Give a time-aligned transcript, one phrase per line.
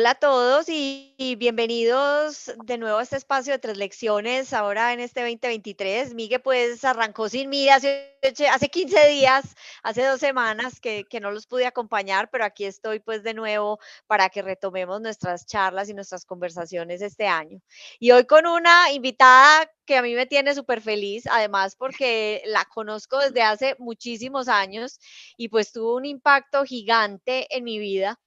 [0.00, 4.94] Hola a todos y, y bienvenidos de nuevo a este espacio de tres lecciones ahora
[4.94, 6.14] en este 2023.
[6.14, 8.16] Miguel pues arrancó sin mí hace,
[8.50, 13.00] hace 15 días, hace dos semanas que, que no los pude acompañar, pero aquí estoy
[13.00, 17.60] pues de nuevo para que retomemos nuestras charlas y nuestras conversaciones este año.
[17.98, 22.64] Y hoy con una invitada que a mí me tiene súper feliz, además porque la
[22.64, 24.98] conozco desde hace muchísimos años
[25.36, 28.18] y pues tuvo un impacto gigante en mi vida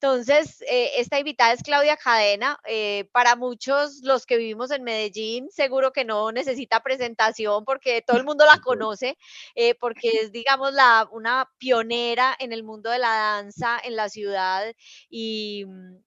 [0.00, 2.58] entonces, eh, esta invitada es Claudia Cadena.
[2.66, 8.18] Eh, para muchos, los que vivimos en Medellín, seguro que no necesita presentación porque todo
[8.18, 9.16] el mundo la conoce,
[9.54, 14.10] eh, porque es, digamos, la, una pionera en el mundo de la danza en la
[14.10, 14.66] ciudad
[15.08, 15.64] y,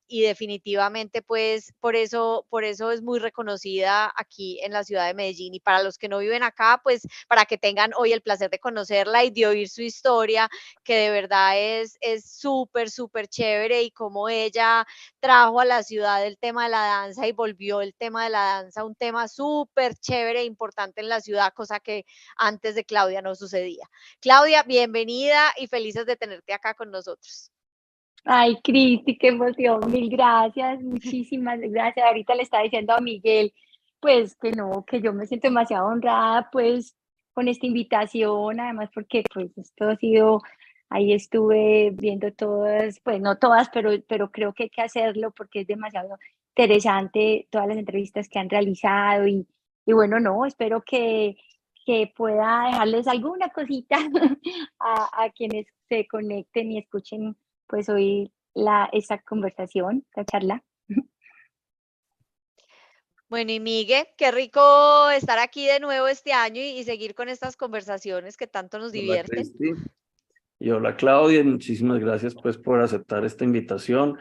[0.10, 5.14] y definitivamente, pues, por eso, por eso es muy reconocida aquí en la ciudad de
[5.14, 5.54] Medellín.
[5.54, 8.60] Y para los que no viven acá, pues, para que tengan hoy el placer de
[8.60, 10.50] conocerla y de oír su historia,
[10.84, 14.86] que de verdad es súper, súper chévere y cómo ella
[15.20, 18.40] trajo a la ciudad el tema de la danza y volvió el tema de la
[18.40, 22.06] danza un tema súper chévere e importante en la ciudad, cosa que
[22.38, 23.90] antes de Claudia no sucedía.
[24.22, 27.52] Claudia, bienvenida y felices de tenerte acá con nosotros.
[28.26, 32.06] Ay, Cristi, qué emoción, mil gracias, muchísimas gracias.
[32.06, 33.54] Ahorita le estaba diciendo a Miguel,
[34.00, 36.96] pues que no, que yo me siento demasiado honrada, pues
[37.34, 40.42] con esta invitación, además porque pues esto ha sido
[40.90, 45.62] Ahí estuve viendo todas, pues no todas, pero, pero creo que hay que hacerlo porque
[45.62, 46.18] es demasiado
[46.56, 49.48] interesante todas las entrevistas que han realizado y,
[49.86, 51.38] y bueno, no, espero que,
[51.86, 53.98] que pueda dejarles alguna cosita
[54.80, 57.38] a, a, quienes se conecten y escuchen
[57.70, 60.64] pues hoy la, esa conversación, la charla.
[63.32, 67.30] Bueno, y Miguel, qué rico estar aquí de nuevo este año y, y seguir con
[67.30, 69.44] estas conversaciones que tanto nos divierten.
[69.60, 69.84] Hola,
[70.58, 74.18] y hola Claudia, muchísimas gracias pues por aceptar esta invitación.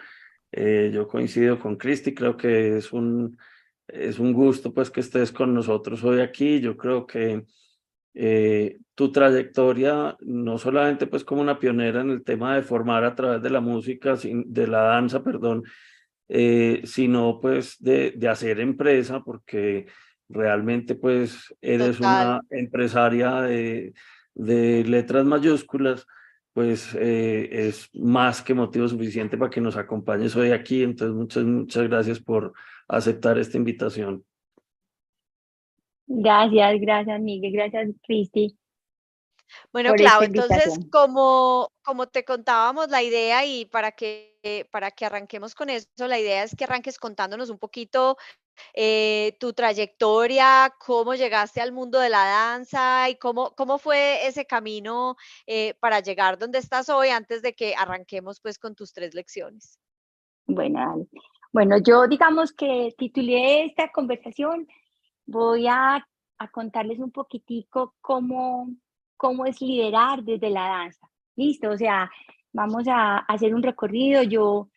[0.52, 3.38] Eh, yo coincido con Cristi, creo que es un,
[3.86, 6.60] es un gusto pues que estés con nosotros hoy aquí.
[6.60, 7.46] Yo creo que
[8.14, 13.14] eh, tu trayectoria, no solamente pues como una pionera en el tema de formar a
[13.14, 15.64] través de la música, de la danza, perdón,
[16.28, 19.86] eh, sino pues de, de hacer empresa, porque
[20.28, 22.28] realmente pues eres Total.
[22.28, 23.94] una empresaria de,
[24.34, 26.06] de letras mayúsculas
[26.58, 30.82] pues eh, es más que motivo suficiente para que nos acompañes hoy aquí.
[30.82, 32.52] Entonces, muchas, muchas gracias por
[32.88, 34.24] aceptar esta invitación.
[36.08, 38.58] Gracias, gracias Miguel, gracias Cristi.
[39.72, 45.54] Bueno, Clau, entonces, como, como te contábamos la idea y para que, para que arranquemos
[45.54, 48.16] con eso, la idea es que arranques contándonos un poquito
[48.74, 54.46] eh, tu trayectoria, cómo llegaste al mundo de la danza y cómo, cómo fue ese
[54.46, 55.16] camino
[55.46, 59.78] eh, para llegar donde estás hoy antes de que arranquemos pues con tus tres lecciones.
[60.46, 61.06] Bueno,
[61.52, 64.66] bueno yo digamos que titulé esta conversación,
[65.28, 66.04] voy a,
[66.38, 68.70] a contarles un poquitico cómo,
[69.16, 71.08] cómo es liderar desde la danza.
[71.36, 72.10] Listo, o sea,
[72.52, 74.22] vamos a hacer un recorrido.
[74.22, 74.68] Yo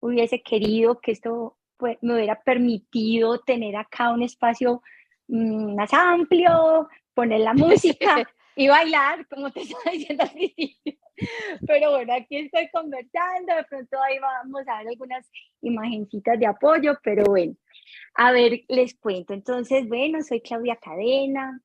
[0.00, 4.80] hubiese querido que esto pues, me hubiera permitido tener acá un espacio
[5.26, 10.94] mmm, más amplio, poner la música y bailar, como te estaba diciendo al principio.
[11.66, 15.30] Pero bueno, aquí estoy conversando, de pronto ahí vamos a ver algunas
[15.62, 17.54] imagencitas de apoyo, pero bueno,
[18.14, 19.32] a ver, les cuento.
[19.32, 21.60] Entonces, bueno, soy Claudia Cadena,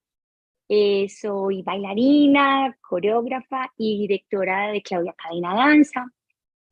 [0.70, 6.06] eh, soy bailarina, coreógrafa y directora de Claudia Cadena Danza.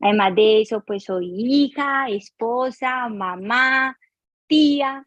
[0.01, 3.97] Además de eso, pues soy hija, esposa, mamá,
[4.47, 5.05] tía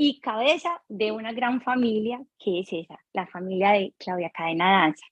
[0.00, 5.04] y cabeza de una gran familia que es esa, la familia de Claudia Cadena Danza.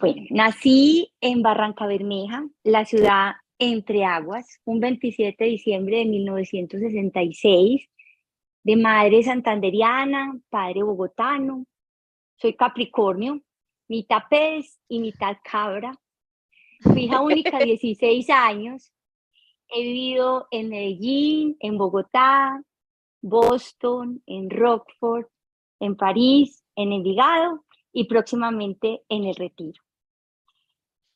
[0.00, 7.88] Bueno, nací en Barranca Bermeja, la ciudad entre aguas, un 27 de diciembre de 1966,
[8.64, 11.66] de madre santanderiana, padre bogotano,
[12.34, 13.42] soy Capricornio,
[13.86, 15.94] mitad pez y mitad cabra,
[16.96, 18.92] hija única, 16 años.
[19.68, 22.60] He vivido en Medellín, en Bogotá,
[23.22, 25.26] Boston, en Rockford,
[25.80, 29.82] en París, en Envigado y próximamente en El Retiro.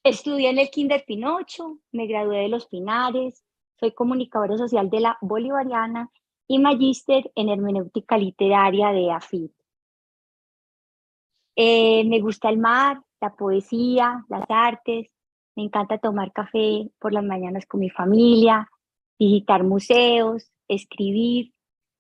[0.02, 3.42] Estudié en el Kinder Pinocho, me gradué de Los Pinares,
[3.80, 6.10] soy comunicadora social de la Bolivariana
[6.46, 9.52] y magíster en hermenéutica literaria de AFIT.
[11.56, 15.08] Eh, me gusta el mar, la poesía, las artes,
[15.56, 18.68] me encanta tomar café por las mañanas con mi familia,
[19.18, 21.53] visitar museos, escribir,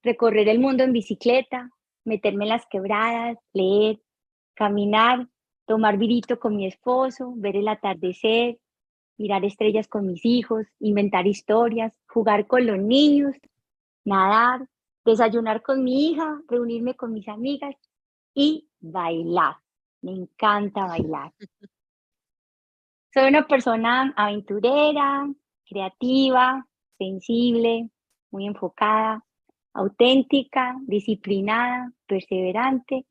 [0.04, 1.70] recorrer el mundo en bicicleta,
[2.04, 4.00] meterme en las quebradas, leer,
[4.54, 5.28] caminar,
[5.66, 8.58] tomar virito con mi esposo, ver el atardecer,
[9.16, 13.34] mirar estrellas con mis hijos, inventar historias, jugar con los niños,
[14.04, 14.68] nadar,
[15.04, 17.74] desayunar con mi hija, reunirme con mis amigas
[18.34, 19.56] y bailar.
[20.02, 21.32] Me encanta bailar.
[23.14, 25.32] Soy una persona aventurera,
[25.64, 26.66] creativa,
[26.98, 27.88] sensible,
[28.30, 29.24] muy enfocada,
[29.74, 33.06] auténtica, disciplinada, perseverante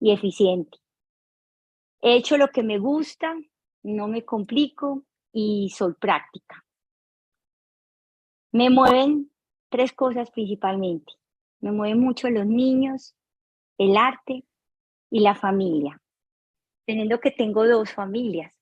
[0.00, 0.78] y eficiente.
[2.00, 3.34] He hecho lo que me gusta,
[3.82, 6.64] no me complico y soy práctica.
[8.52, 9.30] Me mueven
[9.68, 11.12] tres cosas principalmente.
[11.60, 13.14] Me mueven mucho los niños,
[13.78, 14.44] el arte
[15.10, 16.00] y la familia.
[16.86, 18.52] Teniendo que tengo dos familias.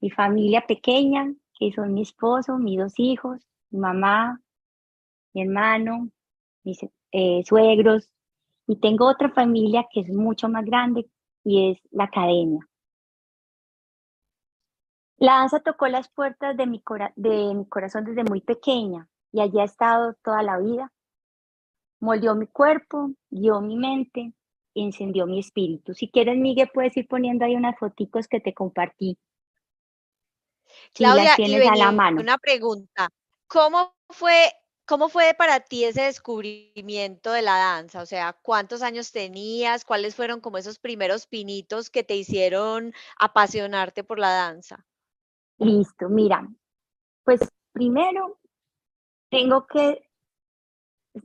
[0.00, 4.40] Mi familia pequeña, que son mi esposo, mis dos hijos, mi mamá,
[5.32, 6.10] mi hermano,
[6.64, 6.78] mis
[7.12, 8.10] eh, suegros.
[8.66, 11.08] Y tengo otra familia que es mucho más grande
[11.44, 12.66] y es la academia.
[15.16, 16.82] La danza tocó las puertas de mi,
[17.16, 20.92] de mi corazón desde muy pequeña y allí ha estado toda la vida.
[22.00, 24.32] Moldeó mi cuerpo, guió mi mente,
[24.74, 25.94] encendió mi espíritu.
[25.94, 29.18] Si quieres, Miguel, puedes ir poniendo ahí unas fotitos que te compartí.
[30.94, 32.20] Claudia, y a la mano.
[32.20, 33.08] una pregunta.
[33.46, 34.50] ¿Cómo fue,
[34.84, 38.02] ¿Cómo fue para ti ese descubrimiento de la danza?
[38.02, 39.84] O sea, ¿cuántos años tenías?
[39.84, 44.84] ¿Cuáles fueron como esos primeros pinitos que te hicieron apasionarte por la danza?
[45.58, 46.48] Listo, mira,
[47.24, 47.40] pues
[47.72, 48.40] primero
[49.30, 50.10] tengo que,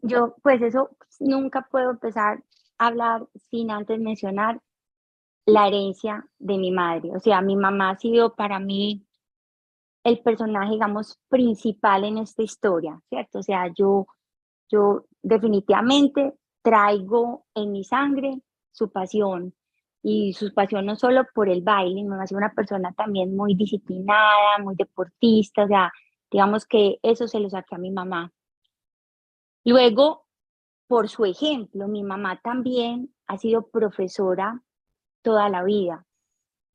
[0.03, 2.43] yo pues eso nunca puedo empezar
[2.77, 4.61] a hablar sin antes mencionar
[5.47, 7.15] la herencia de mi madre.
[7.15, 9.06] O sea, mi mamá ha sido para mí
[10.07, 13.39] el personaje, digamos, principal en esta historia, ¿cierto?
[13.39, 14.07] O sea, yo,
[14.69, 19.53] yo definitivamente traigo en mi sangre su pasión,
[20.09, 23.55] y su pasión no solo por el baile, me ha sido una persona también muy
[23.55, 25.91] disciplinada, muy deportista, o sea,
[26.31, 28.31] digamos que eso se lo saqué a mi mamá.
[29.65, 30.25] Luego,
[30.87, 34.63] por su ejemplo, mi mamá también ha sido profesora
[35.21, 36.06] toda la vida.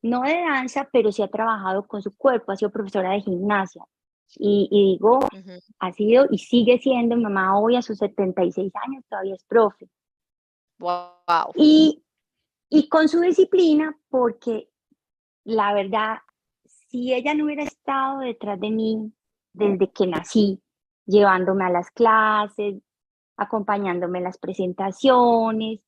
[0.02, 3.84] No de danza, pero sí ha trabajado con su cuerpo, ha sido profesora de gimnasia.
[4.34, 5.20] Y, digo,
[5.78, 9.88] ha sido y sigue siendo, mamá hoy a sus 76 años todavía es profe.
[10.78, 11.52] Wow.
[11.54, 12.02] Y
[12.74, 14.70] y con su disciplina, porque
[15.44, 16.16] la verdad,
[16.64, 19.12] si ella no hubiera estado detrás de mí
[19.52, 20.62] desde que nací,
[21.04, 22.76] llevándome a las clases,
[23.36, 25.80] acompañándome en las presentaciones,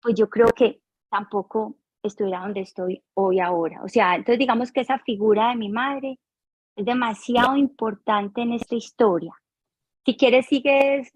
[0.00, 0.80] pues yo creo que
[1.10, 3.82] tampoco estuviera donde estoy hoy ahora.
[3.82, 6.18] O sea, entonces digamos que esa figura de mi madre
[6.76, 9.32] es demasiado importante en esta historia.
[10.04, 11.12] Si quieres, sigues,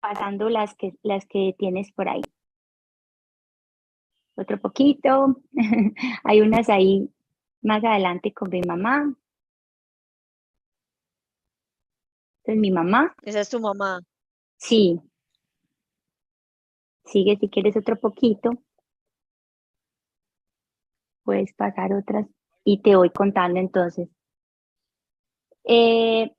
[0.00, 2.22] pasando las que, las que tienes por ahí
[4.36, 5.40] otro poquito.
[6.24, 7.10] Hay unas ahí
[7.62, 9.14] más adelante con mi mamá.
[12.44, 13.12] es mi mamá.
[13.22, 14.00] Esa es tu mamá.
[14.56, 15.00] Sí.
[17.04, 18.50] Sigue si quieres otro poquito.
[21.26, 22.26] Puedes pasar otras
[22.64, 24.08] y te voy contando entonces.
[25.64, 26.30] Eh,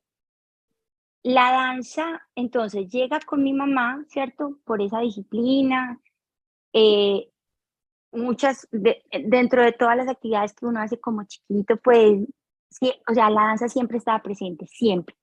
[1.22, 4.58] la danza, entonces, llega con mi mamá, ¿cierto?
[4.64, 6.00] Por esa disciplina,
[6.72, 7.28] eh,
[8.12, 12.26] muchas, dentro de todas las actividades que uno hace como chiquito, pues,
[13.06, 15.17] o sea, la danza siempre estaba presente, siempre.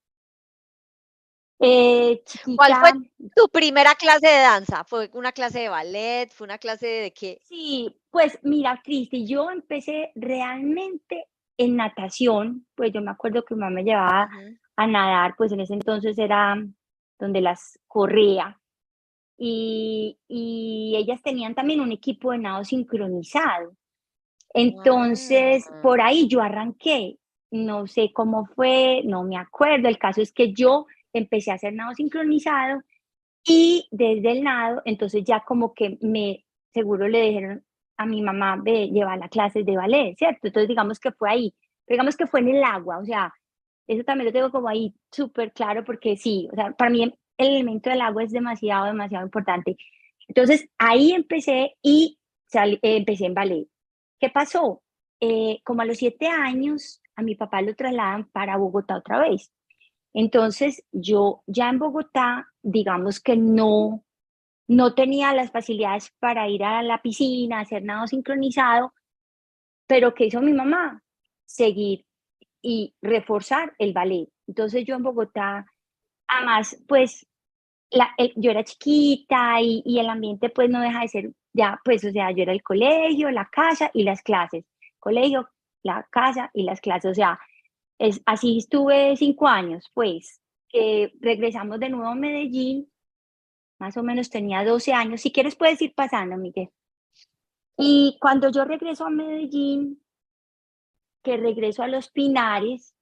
[1.58, 2.22] Eh,
[2.56, 2.92] ¿Cuál fue
[3.34, 4.84] tu primera clase de danza?
[4.84, 6.30] ¿Fue una clase de ballet?
[6.32, 7.38] ¿Fue una clase de qué?
[7.44, 13.60] Sí, pues mira, Cristi, yo empecé realmente en natación, pues yo me acuerdo que mi
[13.60, 14.28] mamá me llevaba
[14.76, 16.62] a nadar, pues en ese entonces era
[17.18, 18.60] donde las corría,
[19.38, 23.72] y, ellas tenían también un equipo de nado sincronizado.
[24.54, 27.18] Entonces, por ahí yo arranqué,
[27.50, 30.86] no sé cómo fue, no me acuerdo, el caso es que yo
[31.18, 32.82] empecé a hacer nado sincronizado
[33.44, 37.64] y desde el nado, entonces ya como que me, seguro le dijeron
[37.96, 40.48] a mi mamá de llevar las clases de ballet, ¿cierto?
[40.48, 41.54] Entonces digamos que fue ahí,
[41.86, 43.32] digamos que fue en el agua, o sea,
[43.86, 47.12] eso también lo tengo como ahí súper claro porque sí, o sea, para mí el
[47.38, 49.76] elemento del agua es demasiado, demasiado importante.
[50.28, 52.18] Entonces ahí empecé y
[52.52, 53.68] eh, empecé en ballet.
[54.18, 54.82] ¿Qué pasó?
[55.20, 59.52] Eh, como a los siete años, a mi papá lo trasladan para Bogotá otra vez.
[60.16, 64.02] Entonces yo ya en Bogotá, digamos que no,
[64.66, 68.94] no tenía las facilidades para ir a la piscina, hacer nado sincronizado,
[69.86, 71.02] pero ¿qué hizo mi mamá?
[71.44, 72.06] Seguir
[72.62, 74.30] y reforzar el ballet.
[74.46, 75.66] Entonces yo en Bogotá
[76.28, 77.26] además, pues
[78.36, 82.10] yo era chiquita y, y, el ambiente pues no deja de ser, ya, pues, o
[82.10, 84.64] sea, yo era el colegio, la casa y las clases.
[84.98, 85.50] Colegio,
[85.82, 87.10] la casa y las clases.
[87.10, 87.38] O sea,
[87.98, 90.40] es, así estuve cinco años, pues,
[91.20, 92.90] regresamos de nuevo a Medellín,
[93.78, 96.70] más o menos tenía 12 años, si quieres puedes ir pasando, Miguel.
[97.78, 100.02] Y cuando yo regreso a Medellín,
[101.22, 102.94] que regreso a Los Pinares,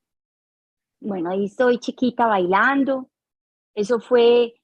[1.00, 3.10] bueno, ahí estoy chiquita bailando,
[3.74, 4.54] eso fue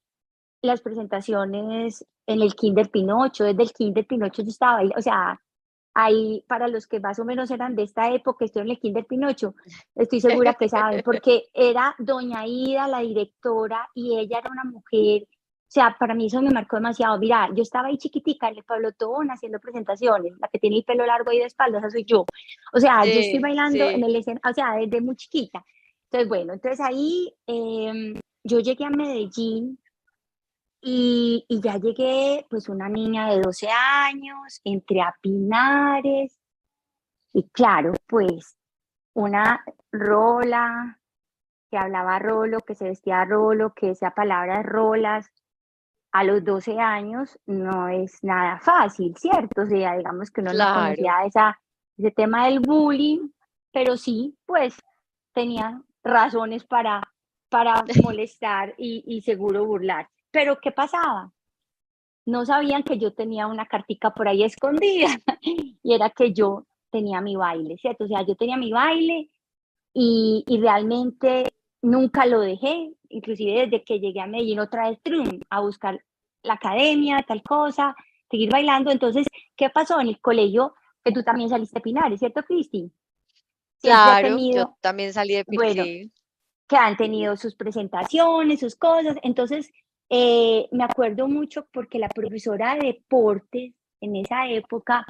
[0.62, 5.40] las presentaciones en el Kinder Pinocho, desde el Kinder Pinocho yo estaba bailando, o sea,
[5.94, 9.06] ahí para los que más o menos eran de esta época, estoy en el Kinder
[9.06, 9.54] Pinocho,
[9.94, 15.26] estoy segura que saben, porque era doña Ida, la directora, y ella era una mujer
[15.70, 17.16] o sea, para mí eso me marcó demasiado.
[17.20, 20.85] Mira, yo estaba ahí chiquitica en el Pablo Tobón haciendo presentaciones, la que tiene el
[20.85, 22.26] pelo largo y de espalda, esa soy yo.
[22.73, 25.64] O sea, yo estoy bailando en el escenario, o sea, desde muy chiquita.
[26.06, 29.78] Entonces, bueno, entonces ahí em, yo llegué a Medellín
[30.80, 36.38] y, y, ya llegué, pues una niña de 12 años, entré a Pinares
[37.32, 38.56] y claro, pues
[39.14, 40.99] una rola,
[41.70, 45.30] que hablaba rolo, que se vestía rolo, que decía palabras rolas,
[46.12, 49.62] a los 12 años no es nada fácil, ¿cierto?
[49.62, 51.60] O sea, digamos que uno no conocía esa,
[51.96, 53.28] ese tema del bullying,
[53.72, 54.75] pero sí, pues
[55.32, 57.00] tenía razones para,
[57.49, 60.08] para molestar y, y seguro burlar.
[60.30, 61.32] Pero ¿qué pasaba?
[62.26, 65.08] No sabían que yo tenía una cartica por ahí escondida
[65.42, 68.04] y era que yo tenía mi baile, ¿cierto?
[68.04, 69.30] O sea, yo tenía mi baile
[69.94, 71.50] y, y realmente
[71.82, 74.99] nunca lo dejé, inclusive desde que llegué a Medellín otra vez
[75.49, 76.02] a buscar
[76.42, 77.94] la academia, tal cosa,
[78.30, 78.90] seguir bailando.
[78.90, 80.75] Entonces, ¿qué pasó en el colegio?
[81.04, 82.92] Que tú también saliste de Pinares, ¿cierto, Cristi?
[83.82, 85.76] Claro, yo también salí de Pinares.
[85.76, 86.10] Bueno,
[86.68, 89.16] que han tenido sus presentaciones, sus cosas.
[89.22, 89.72] Entonces,
[90.10, 95.06] eh, me acuerdo mucho porque la profesora de deportes en esa época,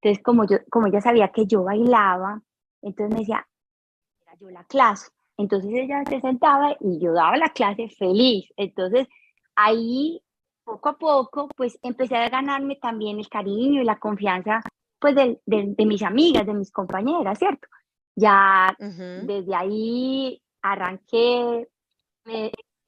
[0.00, 2.42] entonces como yo, como ella sabía que yo bailaba,
[2.82, 3.46] entonces me decía,
[4.22, 5.10] era yo la clase.
[5.36, 8.48] Entonces ella se sentaba y yo daba la clase feliz.
[8.56, 9.06] Entonces
[9.54, 10.20] ahí,
[10.64, 14.60] poco a poco, pues empecé a ganarme también el cariño y la confianza,
[14.98, 17.68] pues de, de, mis amigas, de mis compañeras, ¿cierto?
[18.14, 21.68] Ya desde ahí arranqué,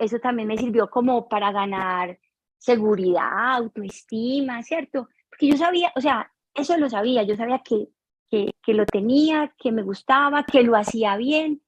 [0.04, 2.18] eso también me sirvió como para ganar
[2.58, 5.08] seguridad, autoestima, ¿cierto?
[5.28, 7.88] Porque yo sabía, o sea, eso lo sabía, yo sabía que,
[8.30, 11.64] que, que lo tenía, que me gustaba, que lo hacía bien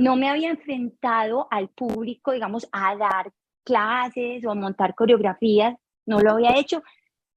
[0.00, 3.34] no me había enfrentado al público, digamos, a dar
[3.64, 6.82] clases o a montar coreografías, no lo había hecho,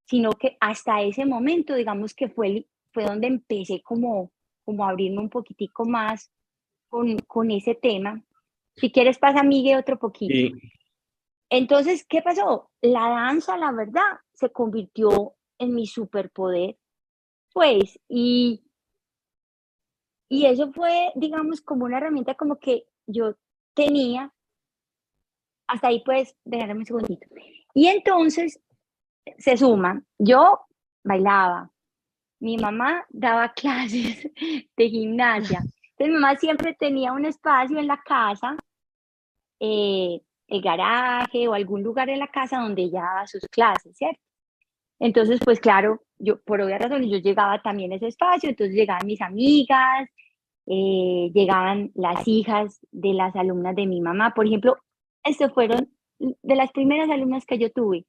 [0.05, 4.31] sino que hasta ese momento, digamos que fue, fue donde empecé como,
[4.63, 6.31] como a abrirme un poquitico más
[6.87, 8.23] con, con ese tema.
[8.75, 10.57] Si quieres, pasa, Miguel, otro poquito.
[11.49, 12.71] Entonces, ¿qué pasó?
[12.81, 16.77] La danza, la verdad, se convirtió en mi superpoder,
[17.53, 18.63] pues, y
[20.33, 23.35] y eso fue, digamos, como una herramienta como que yo
[23.75, 24.33] tenía.
[25.67, 27.27] Hasta ahí puedes dejarme un segundito.
[27.75, 28.59] Y entonces
[29.37, 30.61] se suma, yo
[31.03, 31.71] bailaba,
[32.39, 34.27] mi mamá daba clases
[34.75, 35.61] de gimnasia.
[35.97, 38.55] Entonces mi mamá siempre tenía un espacio en la casa,
[39.59, 44.19] eh, el garaje o algún lugar en la casa donde ella daba sus clases, ¿cierto?
[44.99, 49.05] Entonces, pues claro, yo por obvias razones yo llegaba también a ese espacio, entonces llegaban
[49.05, 50.09] mis amigas,
[50.65, 54.33] eh, llegaban las hijas de las alumnas de mi mamá.
[54.33, 54.77] Por ejemplo,
[55.23, 58.05] estos fueron de las primeras alumnas que yo tuve.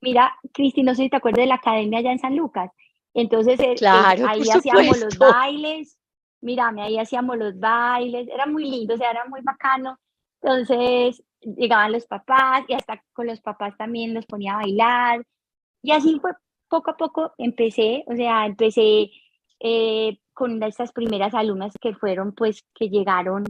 [0.00, 2.70] Mira, Cristi, no sé si te acuerdas de la academia allá en San Lucas.
[3.14, 5.98] Entonces, eh, eh, ahí hacíamos los bailes.
[6.40, 8.28] Mírame, ahí hacíamos los bailes.
[8.28, 9.98] Era muy lindo, o sea, era muy bacano.
[10.40, 15.22] Entonces, llegaban los papás y hasta con los papás también los ponía a bailar.
[15.82, 16.32] Y así fue,
[16.68, 19.10] poco a poco empecé, o sea, empecé
[19.60, 23.44] eh, con estas primeras alumnas que fueron, pues, que llegaron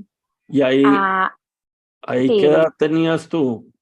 [0.53, 0.83] ¿Y ahí,
[2.03, 3.73] ahí qué edad tenías tú?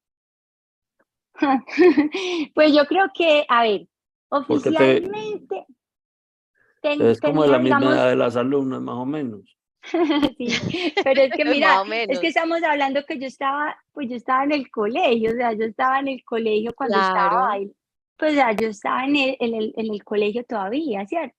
[2.55, 3.87] pues yo creo que, a ver,
[4.29, 5.67] oficialmente...
[6.83, 9.41] es como de la misma edad de las alumnas, más o menos.
[10.39, 14.45] sí, pero es que mira, es que estamos hablando que yo estaba, pues yo estaba
[14.45, 17.71] en el colegio, o sea, yo estaba en el colegio cuando estaba ahí,
[18.17, 21.37] pues ya yo estaba en el, en el, en el colegio todavía, ¿cierto?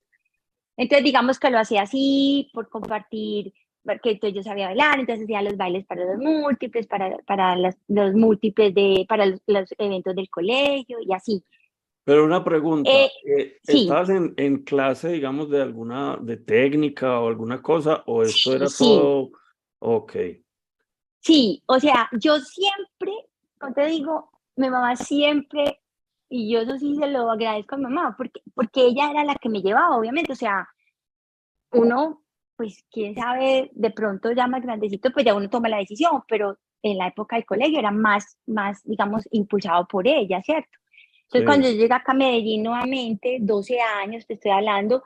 [0.77, 3.53] Entonces, digamos que lo hacía así, por compartir,
[3.83, 8.13] porque entonces yo sabía bailar, entonces hacía los bailes para los múltiples, para, para los,
[8.13, 9.41] múltiples de, para los,
[9.77, 11.43] eventos del colegio y así.
[12.09, 17.27] Pero una pregunta, eh, eh ¿estás en, en, clase, digamos, de alguna, de técnica o
[17.27, 19.29] alguna cosa, o esto era todo?
[19.77, 20.15] Ok.
[21.19, 23.13] Sí, o sea, yo siempre,
[23.59, 25.81] como te digo, mi mamá siempre
[26.29, 29.35] y yo eso sí se lo agradezco a mi mamá, porque, porque ella era la
[29.35, 30.31] que me llevaba, obviamente.
[30.31, 30.67] O sea,
[31.73, 32.23] uno
[32.55, 36.57] pues quién sabe, de pronto ya más grandecito, pues ya uno toma la decisión, pero
[36.81, 40.79] en la época del colegio era más, más digamos, impulsado por ella, ¿cierto?
[41.31, 45.03] Entonces, cuando yo llegué acá a Medellín nuevamente, 12 años, te estoy hablando,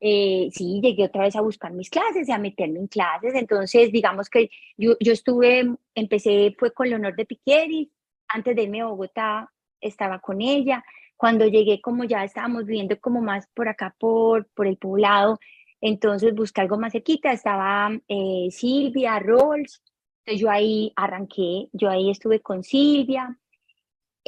[0.00, 3.34] eh, sí, llegué otra vez a buscar mis clases y a meterme en clases.
[3.34, 7.92] Entonces, digamos que yo, yo estuve, empecé, fue con Leonor de Piqueri,
[8.28, 10.82] antes de irme a Bogotá, estaba con ella.
[11.14, 15.38] Cuando llegué, como ya estábamos viviendo como más por acá, por, por el poblado,
[15.82, 19.82] entonces busqué algo más cerquita, estaba eh, Silvia, Rolls,
[20.24, 23.38] entonces yo ahí arranqué, yo ahí estuve con Silvia.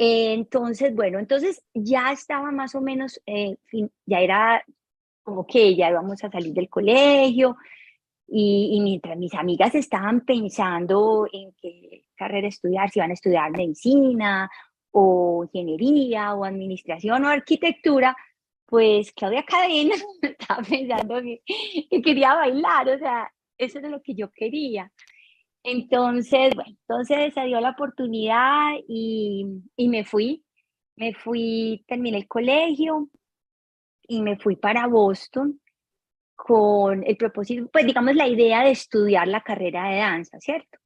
[0.01, 3.57] Entonces, bueno, entonces ya estaba más o menos, eh,
[4.05, 4.63] ya era
[5.21, 7.57] como que ya íbamos a salir del colegio
[8.25, 13.51] y, y, mientras mis amigas estaban pensando en qué carrera estudiar, si iban a estudiar
[13.51, 14.49] medicina
[14.91, 18.15] o ingeniería o administración o arquitectura,
[18.65, 21.41] pues Claudia Cadena estaba pensando que,
[22.01, 24.89] quería bailar, o sea, eso es lo que yo quería.
[25.71, 29.45] Entonces, bueno, entonces se dio la oportunidad y,
[29.75, 30.43] y me fui,
[30.95, 33.09] me fui, terminé el colegio
[34.07, 35.59] y me fui para Boston
[36.35, 40.79] con el propósito, pues digamos la idea de estudiar la carrera de danza, ¿cierto?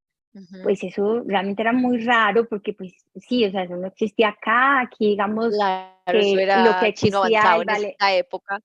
[0.64, 4.82] Pues eso realmente era muy raro porque pues sí, o sea, eso no existía acá,
[4.82, 8.60] aquí digamos claro, eso era lo que existía en esa época.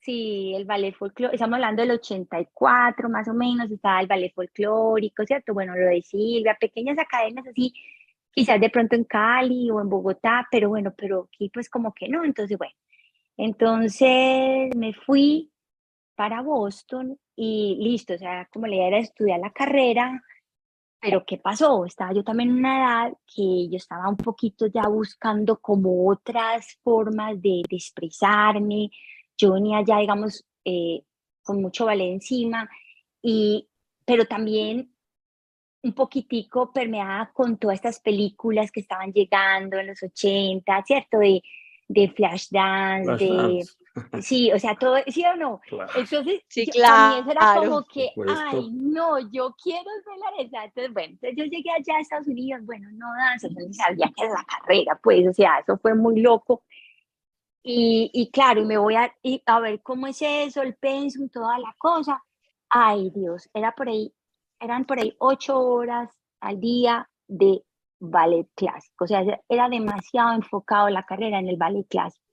[0.00, 5.26] Sí, el ballet folclórico, estamos hablando del 84 más o menos, estaba el ballet folclórico,
[5.26, 5.52] ¿cierto?
[5.52, 7.74] Bueno, lo de Silvia, pequeñas academias así,
[8.30, 12.08] quizás de pronto en Cali o en Bogotá, pero bueno, pero aquí pues como que
[12.08, 12.74] no, entonces bueno,
[13.36, 15.52] entonces me fui
[16.14, 20.22] para Boston y listo, o sea, como la idea era estudiar la carrera,
[21.00, 21.86] pero ¿qué pasó?
[21.86, 26.78] Estaba yo también en una edad que yo estaba un poquito ya buscando como otras
[26.82, 28.90] formas de, expresarme.
[29.40, 31.02] Yo venía ya, digamos, eh,
[31.42, 32.68] con mucho ballet encima,
[33.22, 33.68] y,
[34.04, 34.92] pero también
[35.82, 41.18] un poquitico permeada con todas estas películas que estaban llegando en los 80, ¿cierto?
[41.18, 41.42] De,
[41.88, 43.64] de flash dance, de...
[44.22, 45.60] Sí, o sea, todo, ¿sí o no?
[45.96, 47.28] Entonces, sí, claro.
[47.28, 50.64] era como que, ay, no, yo quiero bailar esa.
[50.64, 54.24] Entonces, bueno, entonces yo llegué allá a Estados Unidos, bueno, no danza, no sabía que
[54.24, 56.62] era la carrera, pues, o sea, eso fue muy loco.
[57.62, 59.14] Y, y claro, me voy a,
[59.46, 62.22] a ver cómo es eso, el pensum, toda la cosa.
[62.70, 64.12] Ay, Dios, era por ahí,
[64.60, 67.62] eran por ahí ocho horas al día de
[67.98, 72.24] ballet clásico, o sea, era demasiado enfocado la carrera en el ballet clásico.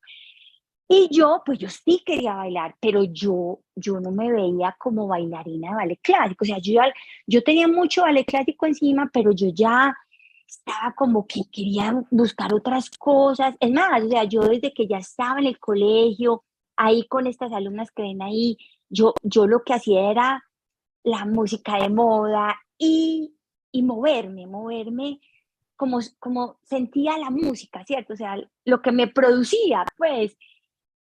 [0.90, 5.72] Y yo, pues yo sí quería bailar, pero yo, yo no me veía como bailarina
[5.72, 6.80] de ballet clásico, o sea, yo,
[7.26, 9.94] yo tenía mucho ballet clásico encima, pero yo ya
[10.47, 13.55] estaba como que quería buscar otras cosas.
[13.60, 16.43] Es más, o sea, yo desde que ya estaba en el colegio,
[16.75, 18.57] ahí con estas alumnas que ven ahí,
[18.89, 20.43] yo, yo lo que hacía era
[21.03, 23.36] la música de moda y,
[23.71, 25.19] y moverme, moverme
[25.77, 28.13] como, como sentía la música, ¿cierto?
[28.13, 30.36] O sea, lo que me producía, pues.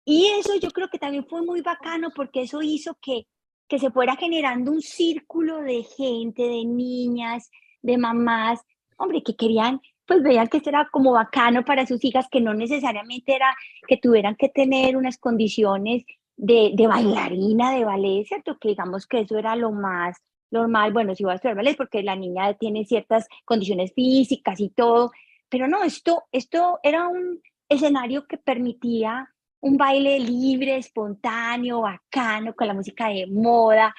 [0.05, 3.27] Y eso yo creo que también fue muy bacano porque eso hizo que,
[3.69, 8.61] que se fuera generando un círculo de gente, de niñas, de mamás,
[9.05, 13.35] hombre, que querían, pues veían que era como bacano para sus hijas, que no necesariamente
[13.35, 13.55] era
[13.87, 16.05] que tuvieran que tener unas condiciones
[16.37, 18.59] de, de bailarina, de ballet, ¿cierto?
[18.59, 20.17] Que digamos que eso era lo más
[20.51, 24.71] normal, bueno, si voy a estudiar ballet porque la niña tiene ciertas condiciones físicas y
[24.71, 25.11] todo,
[25.49, 29.29] pero no, esto, esto era un escenario que permitía
[29.61, 33.95] un baile libre, espontáneo, bacano, con la música de moda,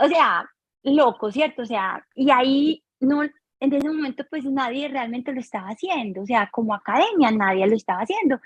[0.00, 0.48] o sea,
[0.82, 1.62] loco, ¿cierto?
[1.62, 3.22] O sea, y ahí no,
[3.62, 7.76] en ese momento pues nadie realmente lo estaba haciendo, o sea, como academia nadie lo
[7.76, 8.40] estaba haciendo.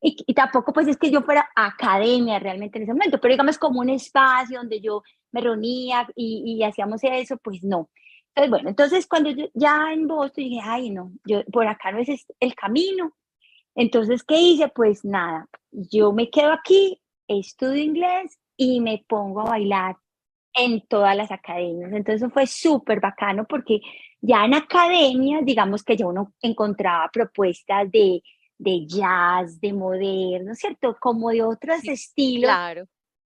[0.00, 3.58] Y, y, tampoco pues es que yo fuera academia realmente en ese momento, pero digamos
[3.58, 7.88] como un espacio donde yo me reunía y, hacíamos eso, pues no.
[8.34, 11.98] Entonces, bueno, entonces cuando yo ya en Boston dije, ay, no, yo, por acá no
[11.98, 13.12] es el camino.
[13.74, 14.68] Entonces, ¿qué hice?
[14.68, 19.96] Pues nada, yo me quedo aquí, estudio inglés y me pongo a bailar
[20.54, 21.92] en todas las academias.
[21.92, 23.80] Entonces fue súper bacano porque
[24.20, 28.22] ya en academias, digamos que ya uno encontraba propuestas de,
[28.58, 30.96] de jazz, de moderno, ¿cierto?
[31.00, 32.50] Como de otros estilos.
[32.50, 32.86] Claro.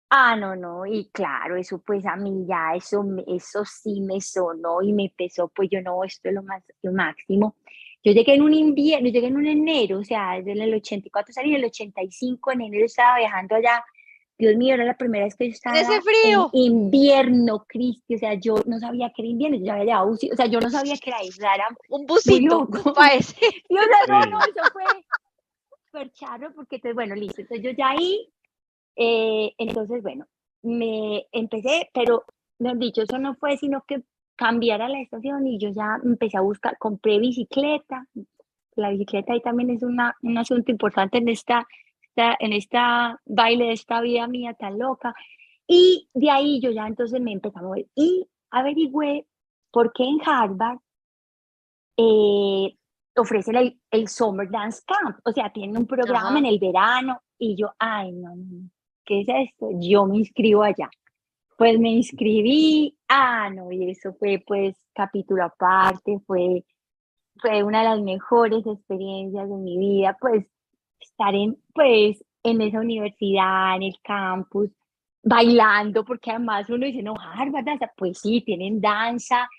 [0.09, 4.81] Ah, no, no, y claro, eso pues a mí ya, eso, eso sí me sonó
[4.81, 7.55] y me pesó, pues yo no, esto es lo, más, lo máximo.
[8.03, 11.49] Yo llegué en un invierno, llegué en un enero, o sea, desde el 84 salí,
[11.49, 13.83] en el 85 en enero estaba viajando allá.
[14.37, 16.49] Dios mío, era la primera vez que yo estaba ese frío?
[16.53, 20.35] en invierno, Cristi, o sea, yo no sabía que era invierno, yo había llevado, o
[20.35, 23.35] sea, yo no sabía que era eso, era un busito, parece.
[23.69, 24.83] Y o sea, no, no, eso fue
[25.85, 28.29] súper charro, porque entonces, bueno, listo, entonces yo ya ahí
[28.95, 30.25] eh, entonces, bueno,
[30.63, 32.23] me empecé, pero
[32.59, 34.03] me han dicho, eso no fue sino que
[34.35, 38.07] cambiara la estación y yo ya empecé a buscar, compré bicicleta.
[38.75, 41.65] La bicicleta ahí también es una, un asunto importante en esta,
[42.15, 45.13] esta, en esta baile de esta vida mía tan loca.
[45.67, 49.25] Y de ahí yo ya entonces me empecé a mover y averigüé
[49.71, 50.77] por qué en Harvard
[51.97, 52.75] eh,
[53.15, 57.55] ofrecen el, el, Summer Dance Camp, o sea, tienen un programa en el verano y
[57.55, 58.69] yo, ay, no, no,
[59.05, 59.69] ¿qué es esto?
[59.79, 60.89] Yo me inscribo allá.
[61.57, 66.65] Pues me inscribí, ah, no, y eso fue pues capítulo aparte, fue,
[67.37, 70.45] fue una de las mejores experiencias de mi vida, pues
[71.05, 74.69] estar en, pues, en esa universidad, en el campus,
[75.23, 79.49] bailando, porque además uno dice, no, Harvard danza, pues sí, tienen danza,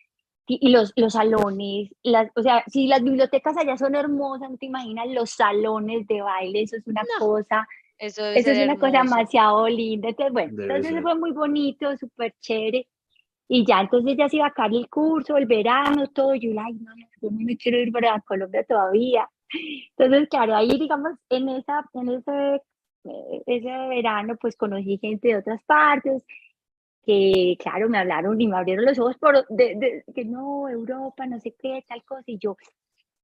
[0.49, 4.67] y los, los salones, las, o sea, si las bibliotecas allá son hermosas, no te
[4.67, 7.67] imaginas los salones de baile, eso es una cosa
[7.99, 10.09] eso, es una cosa demasiado linda.
[10.09, 12.87] Entonces, bueno, entonces fue muy bonito, súper chévere.
[13.49, 16.35] Y ya, entonces ya se iba a acabar el curso, el verano, todo.
[16.35, 19.29] Yo, ay, no, yo no me quiero ir para Colombia todavía.
[19.97, 22.63] Entonces, claro, ahí, digamos, en, esa, en ese,
[23.05, 26.25] eh, ese verano, pues conocí gente de otras partes
[27.05, 31.25] que, claro, me hablaron y me abrieron los ojos por de, de, que no, Europa,
[31.27, 32.25] no sé qué, tal cosa.
[32.27, 32.57] Y yo,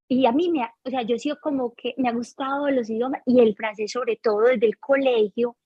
[0.09, 3.23] y a mí me, o sea, yo sido como que me ha gustado los idiomas
[3.27, 5.57] y el francés sobre todo desde el colegio,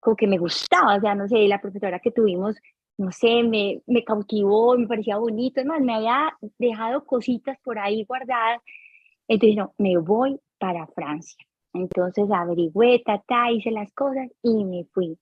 [0.00, 2.56] como que me gustaba, o sea, no sé, la profesora que tuvimos,
[2.98, 8.04] no sé, me, me cautivó, me parecía bonito, además me había dejado cositas por ahí
[8.04, 8.62] guardadas,
[9.30, 11.38] entonces no, me voy para Francia.
[11.72, 15.16] Entonces averigüé, tata, hice las cosas y me fui.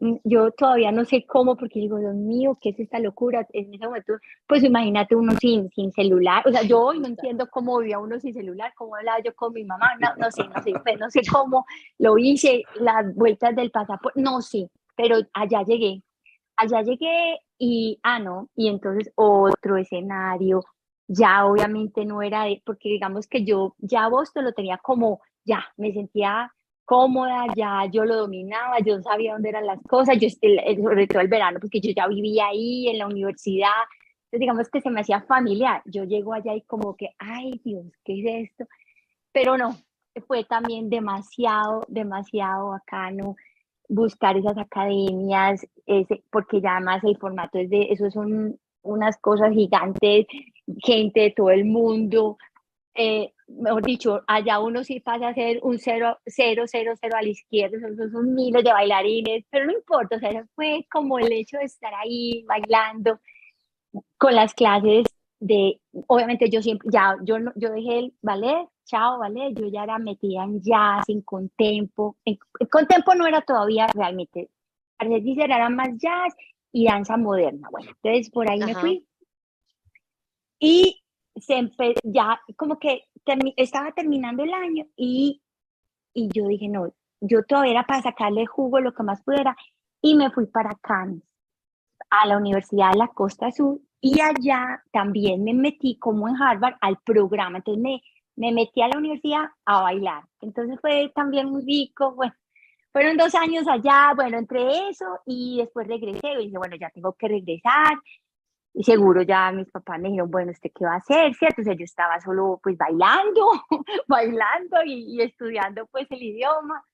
[0.00, 3.44] Mm, yo todavía no sé cómo, porque digo, Dios mío, ¿qué es esta locura?
[3.52, 4.12] En ese momento,
[4.46, 8.20] pues imagínate uno sin, sin celular, o sea, yo hoy no entiendo cómo vivía uno
[8.20, 11.10] sin celular, cómo hablaba yo con mi mamá, no, no sé, no sé, pues, no
[11.10, 11.66] sé cómo
[11.98, 16.02] lo hice, las vueltas del pasaporte, no sé, pero allá llegué,
[16.56, 20.62] allá llegué y, ah, no, y entonces otro escenario,
[21.08, 25.64] ya obviamente no era de, porque digamos que yo ya Boston lo tenía como, ya,
[25.76, 26.52] me sentía
[26.84, 31.28] cómoda, ya yo lo dominaba, yo sabía dónde eran las cosas, yo, sobre todo el
[31.28, 33.70] verano, porque yo ya vivía ahí en la universidad,
[34.24, 37.86] entonces digamos que se me hacía familiar, yo llego allá y como que, ay Dios,
[38.04, 38.64] ¿qué es esto?
[39.32, 39.76] Pero no,
[40.26, 43.36] fue también demasiado, demasiado bacano
[43.88, 49.52] buscar esas academias, ese, porque ya además el formato es de, eso son unas cosas
[49.52, 50.26] gigantes,
[50.82, 52.38] gente de todo el mundo,
[52.94, 57.22] eh, mejor dicho, allá uno sí pasa a ser un 0, 0, 0, 0 a
[57.22, 61.32] la izquierda, son, son miles de bailarines, pero no importa, o sea, fue como el
[61.32, 63.20] hecho de estar ahí bailando
[64.18, 65.06] con las clases
[65.40, 69.98] de, obviamente yo siempre, ya, yo, yo dejé el ballet, chao, ballet, yo ya era
[69.98, 72.38] metida en jazz, en contempo, en,
[72.70, 74.50] contempo no era todavía realmente,
[74.98, 76.34] a veces era más jazz
[76.72, 79.06] y danza moderna, bueno, entonces por ahí me fui.
[80.64, 81.02] Y
[81.34, 81.72] se
[82.04, 83.02] ya como que
[83.56, 85.42] estaba terminando el año y,
[86.14, 89.56] y yo dije, no, yo todavía era para sacarle jugo lo que más pudiera
[90.00, 91.20] y me fui para Cannes,
[92.10, 96.76] a la Universidad de la Costa Sur y allá también me metí como en Harvard
[96.80, 98.00] al programa, entonces me,
[98.36, 102.34] me metí a la universidad a bailar, entonces fue también muy rico, bueno,
[102.92, 107.14] fueron dos años allá, bueno, entre eso y después regresé y dije, bueno, ya tengo
[107.14, 107.98] que regresar,
[108.74, 111.34] y seguro ya mis papás me dijeron, bueno, ¿usted qué va a hacer?
[111.34, 111.60] ¿Cierto?
[111.60, 113.50] O sea, yo estaba solo pues bailando,
[114.08, 116.84] bailando y, estudiando pues el idioma.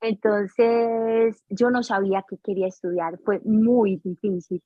[0.00, 4.62] Entonces yo no sabía qué quería estudiar, fue muy difícil.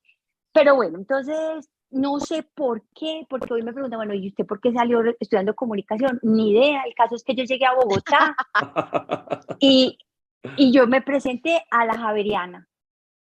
[0.52, 4.60] Pero bueno, entonces no sé por qué, porque hoy me preguntan, bueno, ¿y usted por
[4.60, 6.18] qué salió estudiando comunicación?
[6.22, 8.34] Ni idea, el caso es que yo llegué a Bogotá
[9.60, 9.96] y,
[10.56, 12.66] y yo me presenté a la Javeriana.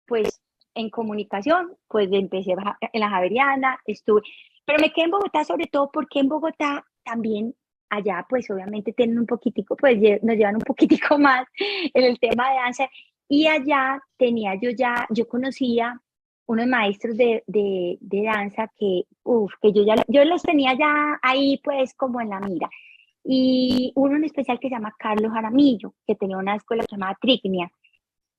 [0.06, 0.45] Pues
[0.76, 4.22] en comunicación, pues empecé en la Javeriana, estuve,
[4.66, 7.56] pero me quedé en Bogotá sobre todo porque en Bogotá también
[7.90, 11.48] allá pues obviamente tienen un poquitico, pues nos llevan un poquitico más
[11.94, 12.90] en el tema de danza
[13.28, 16.00] y allá tenía yo ya, yo conocía
[16.48, 21.20] unos maestros de, de, de danza que, uff, que yo ya, yo los tenía ya
[21.22, 22.70] ahí pues como en la mira.
[23.24, 27.72] Y uno en especial que se llama Carlos Jaramillo, que tenía una escuela llamada Trignia,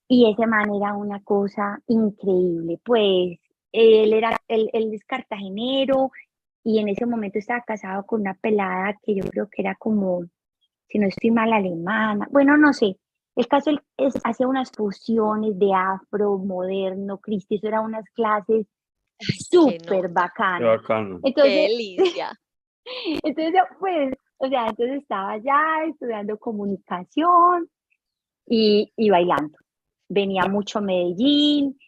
[0.09, 3.39] y ese man era una cosa increíble, pues
[3.73, 6.11] él era, él, él es cartagenero
[6.63, 10.25] y en ese momento estaba casado con una pelada que yo creo que era como,
[10.89, 12.97] si no estoy mal, alemana, bueno, no sé.
[13.35, 18.67] El caso es, hacía unas fusiones de afro, moderno, cristi, eso eran unas clases
[19.51, 20.81] súper bacanas.
[21.23, 22.33] Entonces, Qué delicia.
[23.23, 27.69] entonces, pues, o sea, entonces estaba ya estudiando comunicación
[28.47, 29.59] y, y bailando.
[30.09, 31.79] Venía mucho Medellín,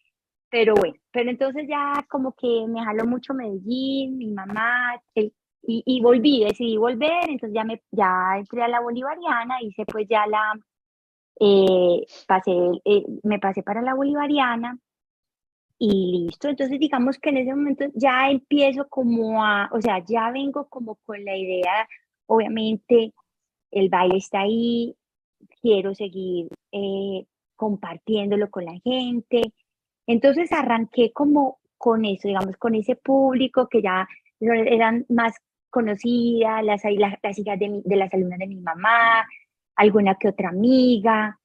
[0.51, 6.01] pero bueno, pero entonces ya como que me jaló mucho Medellín, mi mamá, y, y,
[6.01, 10.55] volví, decidí volver, entonces ya, me, ya entré a la bolivariana, hice pues ya la,
[11.41, 12.53] eh, pasé,
[12.85, 14.79] eh, me pasé para la bolivariana
[15.79, 20.31] y listo, entonces digamos que en ese momento ya empiezo como a, o sea, ya
[20.33, 21.89] vengo como con la idea,
[22.27, 23.13] obviamente
[23.71, 24.97] el baile está ahí,
[25.61, 27.27] quiero seguir eh,
[27.59, 29.43] compartiéndolo con la gente.
[30.07, 34.09] Entonces arranqué como con eso, digamos, con ese público que ya
[34.41, 35.35] eran más
[35.69, 39.27] conocidas, las, las, hijas de, de las alumnas de mi mamá,
[39.77, 41.39] alguna que otra amiga.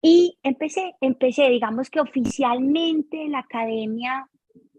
[0.00, 4.28] Y empecé, empecé, digamos que oficialmente la academia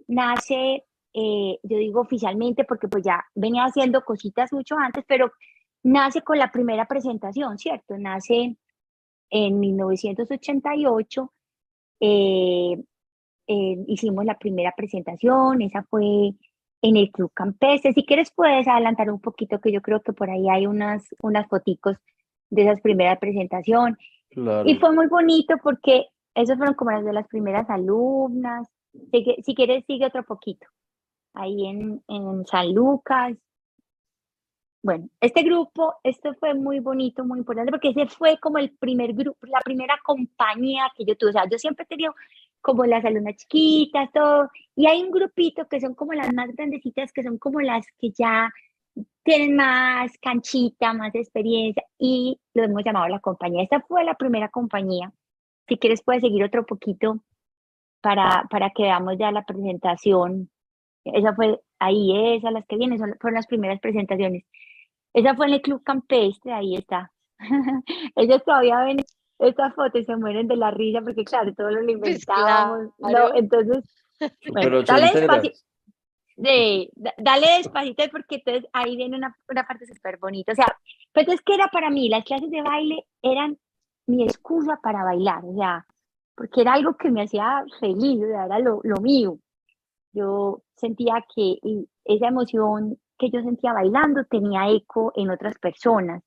[0.08, 5.32] nace, eh, yo digo oficialmente porque pues ya venía haciendo cositas mucho antes, pero
[5.84, 7.98] nace con la primera presentación, ¿cierto?
[7.98, 8.58] Nace
[9.30, 11.34] en 1988,
[12.02, 12.84] eh,
[13.48, 16.34] eh, hicimos la primera presentación, esa fue
[16.82, 17.94] en el Club Campestre.
[17.94, 21.48] Si quieres puedes adelantar un poquito, que yo creo que por ahí hay unas, unas
[21.48, 21.98] foticos
[22.50, 23.98] de esas primeras presentaciones.
[24.66, 28.68] Y fue muy bonito porque esas fueron como las de las primeras alumnas.
[29.12, 30.68] Si, quieres, sigue otro poquito.
[31.34, 33.36] Ahí en, en San Lucas,
[34.82, 39.14] bueno, este grupo, esto fue muy bonito, muy importante, porque ese fue como el primer
[39.14, 41.32] grupo, la primera compañía que yo tuve.
[41.32, 42.16] O sea, yo siempre he tenido
[42.62, 47.12] como las alumnas chiquitas, todo, y hay un grupito que son como las más grandecitas,
[47.12, 48.52] que son como las que ya
[49.24, 53.64] tienen más canchita, más experiencia, y lo hemos llamado la compañía.
[53.64, 55.12] Esta fue la primera compañía.
[55.68, 57.20] Si quieres, puedes seguir otro poquito
[58.02, 60.50] para, para que veamos ya la presentación.
[61.06, 64.46] Esa fue ahí, esas, las que vienen, son, fueron las primeras presentaciones.
[65.14, 67.12] Esa fue en el Club Campestre, ahí está.
[68.16, 68.98] Ellos todavía ven
[69.40, 72.90] esta foto y se mueren de la risa porque, claro, todo lo pues inventábamos.
[73.00, 73.84] no, entonces,
[74.54, 75.58] bueno, dale despacito.
[76.36, 80.54] De, dale despacito porque entonces ahí viene una, una parte súper bonita.
[80.54, 80.68] O sea,
[81.14, 83.58] pues es que era para mí, las clases de baile eran
[84.08, 85.86] mi excusa para bailar, o sea,
[86.36, 89.38] porque era algo que me hacía feliz, o sea, era lo, lo mío.
[90.14, 91.60] Yo sentía que
[92.06, 96.24] esa emoción que yo sentía bailando tenía eco en otras personas.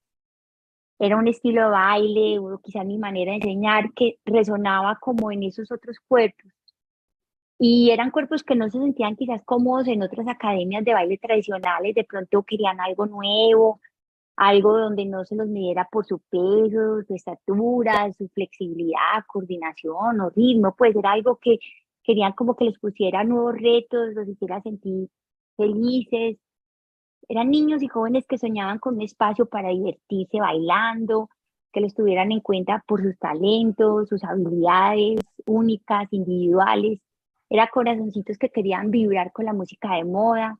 [0.98, 5.42] Era un estilo de baile o quizá mi manera de enseñar que resonaba como en
[5.42, 6.52] esos otros cuerpos.
[7.58, 11.94] Y eran cuerpos que no se sentían quizás cómodos en otras academias de baile tradicionales,
[11.94, 13.80] de pronto querían algo nuevo,
[14.36, 20.30] algo donde no se los midiera por su peso, su estatura, su flexibilidad, coordinación o
[20.30, 21.58] ritmo, pues era algo que
[22.02, 25.08] querían como que les pusiera nuevos retos, los hiciera sentir
[25.56, 26.38] felices,
[27.28, 31.28] eran niños y jóvenes que soñaban con un espacio para divertirse bailando,
[31.72, 37.00] que los tuvieran en cuenta por sus talentos, sus habilidades únicas, individuales.
[37.48, 40.58] Eran corazoncitos que querían vibrar con la música de moda.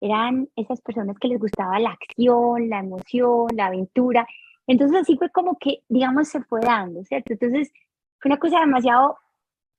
[0.00, 4.26] Eran esas personas que les gustaba la acción, la emoción, la aventura.
[4.66, 7.32] Entonces así fue como que, digamos, se fue dando, ¿cierto?
[7.32, 7.72] Entonces
[8.20, 9.18] fue una cosa demasiado,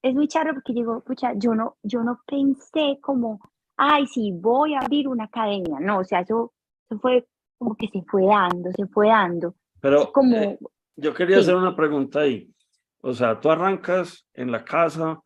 [0.01, 3.39] es muy charro porque digo, pucha, yo no, yo no pensé como
[3.77, 5.79] ay, sí, voy a abrir una academia.
[5.79, 6.53] No, o sea, eso,
[7.01, 9.55] fue como que se fue dando, se fue dando.
[9.79, 10.57] Pero como, eh,
[10.95, 12.49] yo quería hacer una pregunta ahí.
[13.01, 15.21] O sea, tú arrancas en la casa,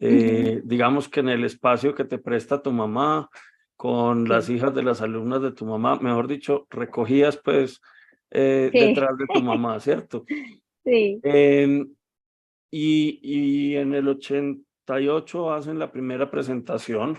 [0.00, 3.28] eh, digamos que en el espacio que te presta tu mamá,
[3.76, 7.80] con las hijas de las alumnas de tu mamá, mejor dicho, recogías pues
[8.30, 10.24] eh, detrás de tu mamá, ¿cierto?
[10.84, 11.20] Sí.
[11.22, 11.94] Em,
[12.70, 17.18] y, y en el 88 hacen la primera presentación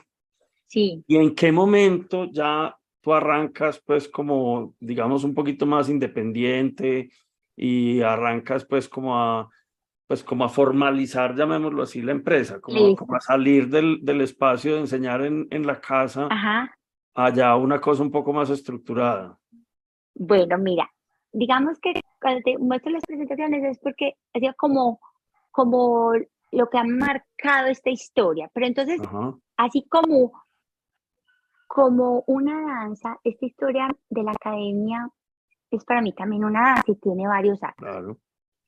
[0.68, 1.04] Sí.
[1.08, 7.12] ¿Y en qué momento ya tú arrancas pues como, digamos, un poquito más independiente
[7.56, 9.50] y arrancas pues como a,
[10.08, 14.74] pues como a formalizar, llamémoslo así, la empresa, como, como a salir del, del, espacio
[14.74, 16.76] de enseñar en, en la casa Ajá.
[17.14, 19.38] allá una cosa un poco más estructurada?
[20.16, 20.90] Bueno, mira,
[21.32, 25.00] digamos que cuando te muestro las presentaciones es porque es como,
[25.52, 26.12] como
[26.52, 29.02] lo que ha marcado esta historia, pero entonces,
[29.58, 30.32] así como
[31.68, 35.10] como una danza, esta historia de la academia
[35.72, 38.18] es para mí también una danza y tiene varios actos.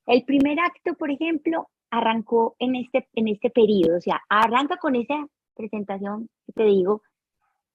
[0.05, 4.95] El primer acto, por ejemplo, arrancó en este, en este periodo, o sea, arranca con
[4.95, 7.01] esa presentación que te digo,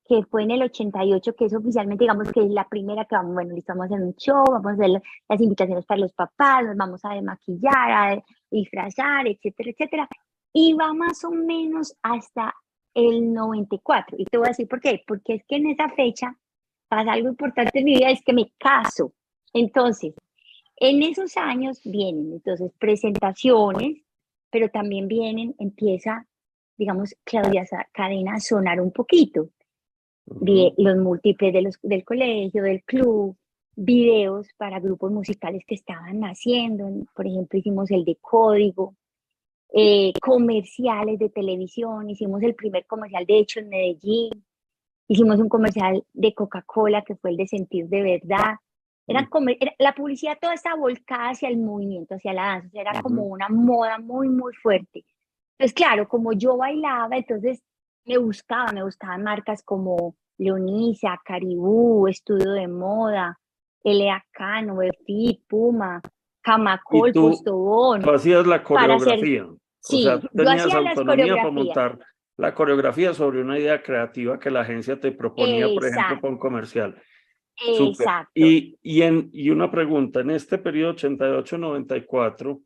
[0.04, 3.34] que fue en el 88, que es oficialmente, digamos, que es la primera que vamos,
[3.34, 6.64] bueno, listo, vamos a hacer un show, vamos a hacer las invitaciones para los papás,
[6.64, 10.08] nos vamos a demaquillar, a disfrazar, etcétera, etcétera.
[10.52, 12.54] Y va más o menos hasta
[12.94, 14.16] el 94.
[14.18, 15.02] Y te voy a decir por qué.
[15.06, 16.36] Porque es que en esa fecha
[16.88, 19.12] pasa algo importante en mi vida, es que me caso.
[19.52, 20.14] Entonces,
[20.76, 24.02] en esos años vienen entonces presentaciones
[24.52, 26.26] pero también vienen, empieza,
[26.76, 29.48] digamos, Claudia Cadena a sonar un poquito.
[30.26, 33.36] de los múltiples de los, del colegio, del club,
[33.74, 38.94] videos para grupos musicales que estaban naciendo, por ejemplo, hicimos el de código,
[39.74, 44.44] eh, comerciales de televisión, hicimos el primer comercial de hecho en Medellín,
[45.08, 48.56] hicimos un comercial de Coca-Cola que fue el de sentir de verdad.
[49.06, 49.28] Era,
[49.78, 53.98] la publicidad toda estaba volcada hacia el movimiento, hacia la danza, era como una moda
[53.98, 55.04] muy, muy fuerte.
[55.58, 57.62] Entonces, claro, como yo bailaba, entonces
[58.04, 63.38] me buscaba, me buscaban marcas como Leonisa, Caribú, Estudio de Moda,
[63.84, 64.24] L.A.
[64.32, 64.78] Cano,
[65.48, 66.00] Puma,
[66.42, 68.02] Camacol, Postobón.
[68.02, 69.46] Tú hacías la coreografía.
[69.82, 71.98] Sí, o sea, tenías autonomía para montar
[72.36, 77.02] la coreografía sobre una idea creativa que la agencia te proponía, por ejemplo, con comercial.
[77.56, 78.30] Exacto.
[78.34, 82.62] Y, y, en, y una pregunta, en este periodo 88-94,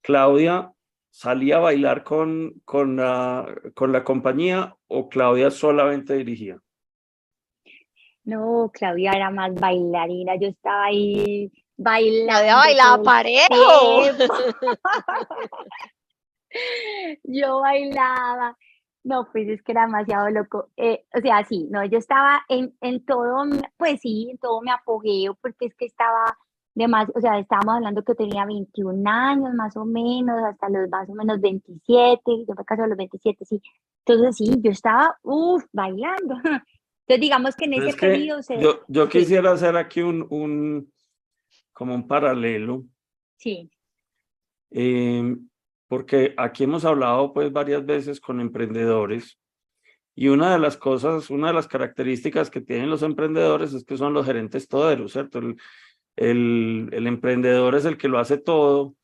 [0.00, 0.72] Claudia
[1.10, 6.58] salía a bailar con, con, la, con la compañía o Claudia solamente dirigía?
[8.24, 12.32] No, Claudia era más bailarina, yo estaba ahí bailando.
[12.32, 14.02] Claudia bailaba parejo.
[17.24, 18.56] yo bailaba.
[19.04, 20.70] No, pues es que era demasiado loco.
[20.76, 23.44] Eh, o sea, sí, no, yo estaba en, en todo,
[23.76, 26.36] pues sí, en todo mi apogeo, porque es que estaba
[26.76, 30.90] de más, o sea, estábamos hablando que tenía 21 años más o menos, hasta los
[30.90, 33.62] más o menos 27, yo me casé a los 27, sí.
[34.04, 36.34] Entonces sí, yo estaba, uff, bailando.
[37.08, 38.42] Entonces digamos que en ese periodo...
[38.42, 40.92] Se, yo, yo quisiera hacer aquí un, un,
[41.72, 42.84] como un paralelo.
[43.38, 43.70] Sí.
[44.70, 45.34] Eh,
[45.88, 49.38] porque aquí hemos hablado pues varias veces con emprendedores
[50.14, 53.98] y una de las cosas, una de las características que tienen los emprendedores es que
[53.98, 55.38] son los gerentes toderos, ¿cierto?
[55.38, 55.56] El,
[56.90, 58.94] el, emprendedor es el que lo hace todo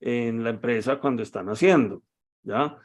[0.00, 2.02] en la empresa cuando están haciendo,
[2.42, 2.76] ¿ya?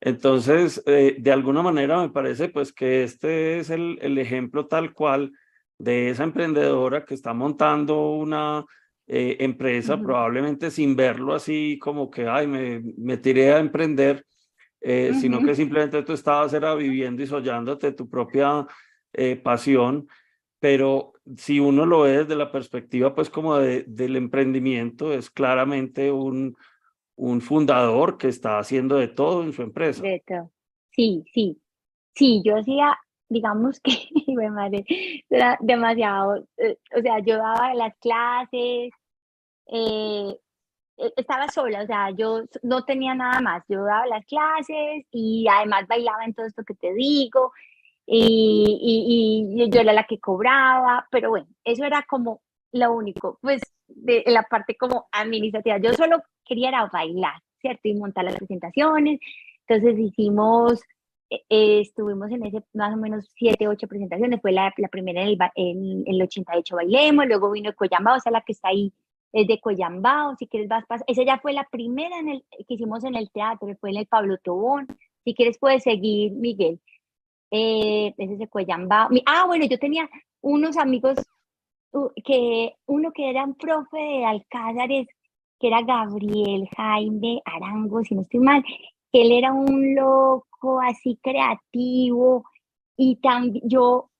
[0.00, 5.32] Entonces, eh, de alguna manera me parece pues que este es el ejemplo tal cual
[5.78, 8.64] de esa emprendedora que está montando una
[9.06, 14.24] eh, empresa, probablemente sin verlo así como que, ay, me, me tiré a emprender,
[14.80, 18.66] eh, sino que simplemente tú estabas era viviendo y soñándote tu propia
[19.12, 20.08] eh, pasión,
[20.58, 26.10] pero si uno lo ve desde la perspectiva pues como de, del emprendimiento, es claramente
[26.10, 26.56] un,
[27.16, 30.02] un fundador que está haciendo de todo en su empresa.
[30.02, 30.50] De todo.
[30.90, 31.60] Sí, sí.
[32.14, 32.96] Sí, yo hacía,
[33.34, 33.92] digamos que,
[34.50, 34.84] madre,
[35.28, 36.46] era demasiado,
[36.96, 38.92] o sea, yo daba las clases,
[39.66, 40.38] eh,
[40.96, 45.46] e, estaba sola, o sea, yo no tenía nada más, yo daba las clases y
[45.50, 47.52] además bailaba en todo esto que te digo,
[48.06, 52.42] y, y, yo era la que cobraba, pero bueno, eso era como
[52.72, 57.88] lo único, pues de la parte como administrativa, yo solo quería era bailar, ¿cierto?
[57.88, 59.20] Y montar las presentaciones,
[59.66, 60.80] entonces hicimos,
[61.34, 65.22] eh, eh, estuvimos en ese más o menos siete, ocho presentaciones, fue la, la primera
[65.22, 68.92] en el, en el 88 Bailemos, luego vino Coyamba, o sea, la que está ahí
[69.32, 73.04] es de Coyambao, si quieres vas, esa ya fue la primera en el, que hicimos
[73.04, 74.86] en el teatro, fue en el Pablo Tobón,
[75.24, 76.80] si quieres puedes seguir, Miguel,
[77.50, 80.08] eh, ese es de Coyambao, ah, bueno, yo tenía
[80.40, 81.16] unos amigos,
[82.24, 85.06] que uno que era un profe de Alcázares,
[85.60, 88.64] que era Gabriel Jaime Arango, si no estoy mal,
[89.12, 92.44] que él era un loco así creativo,
[92.96, 94.10] y también yo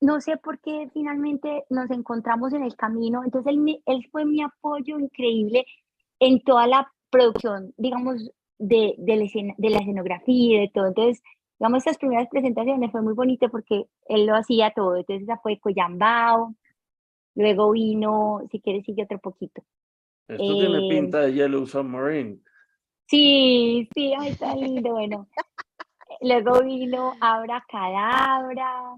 [0.00, 3.22] no sé por qué finalmente nos encontramos en el camino.
[3.24, 5.66] Entonces él, él fue mi apoyo increíble
[6.18, 10.86] en toda la producción, digamos, de, de, la, de la escenografía y de todo.
[10.86, 11.22] Entonces,
[11.58, 14.96] digamos, estas primeras presentaciones fue muy bonito porque él lo hacía todo.
[14.96, 16.54] Entonces esa fue Coyambao,
[17.34, 19.62] luego vino, si quieres sigue otro poquito.
[20.28, 22.38] Esto tiene eh, pinta de Yellow Submarine.
[23.06, 25.28] Sí, sí, ay, está lindo, bueno.
[26.20, 28.96] Luego vino Abra Cadabra,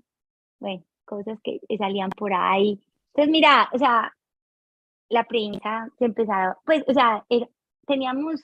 [0.59, 2.81] bueno, cosas que salían por ahí.
[3.09, 4.13] Entonces, mira, o sea,
[5.09, 7.25] la prensa se empezaba, pues, o sea,
[7.87, 8.43] teníamos,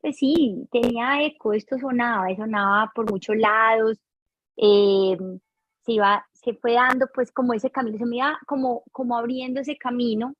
[0.00, 3.98] pues sí, tenía eco, esto sonaba, sonaba por muchos lados,
[4.56, 5.16] eh,
[5.80, 9.60] se iba, se fue dando pues como ese camino, se me iba como, como abriendo
[9.60, 10.34] ese camino,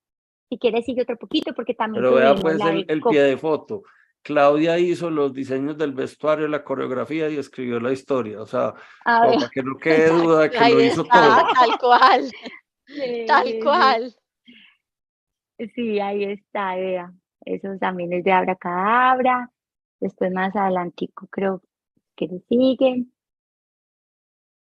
[0.50, 2.04] si quieres sigue otro poquito, porque también...
[2.04, 3.82] Pero vea pues el, el pie de foto,
[4.22, 8.40] Claudia hizo los diseños del vestuario, la coreografía y escribió la historia.
[8.40, 11.44] O sea, para que no quede duda de que lo hizo todo.
[11.54, 12.30] Tal cual.
[13.26, 14.16] tal cual.
[15.74, 17.12] Sí, ahí está, vea.
[17.44, 19.50] Eso también es de Abracadabra.
[20.00, 21.62] Después más adelantico creo
[22.16, 23.12] que le siguen.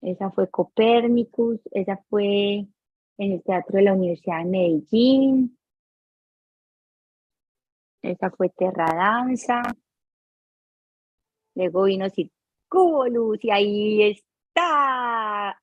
[0.02, 2.66] Esa fue Copérnicus, esa fue
[3.18, 5.58] en el Teatro de la Universidad de Medellín.
[8.04, 9.62] Esa fue Terra Danza.
[11.56, 15.58] Luego vino Circúbolus y ahí está.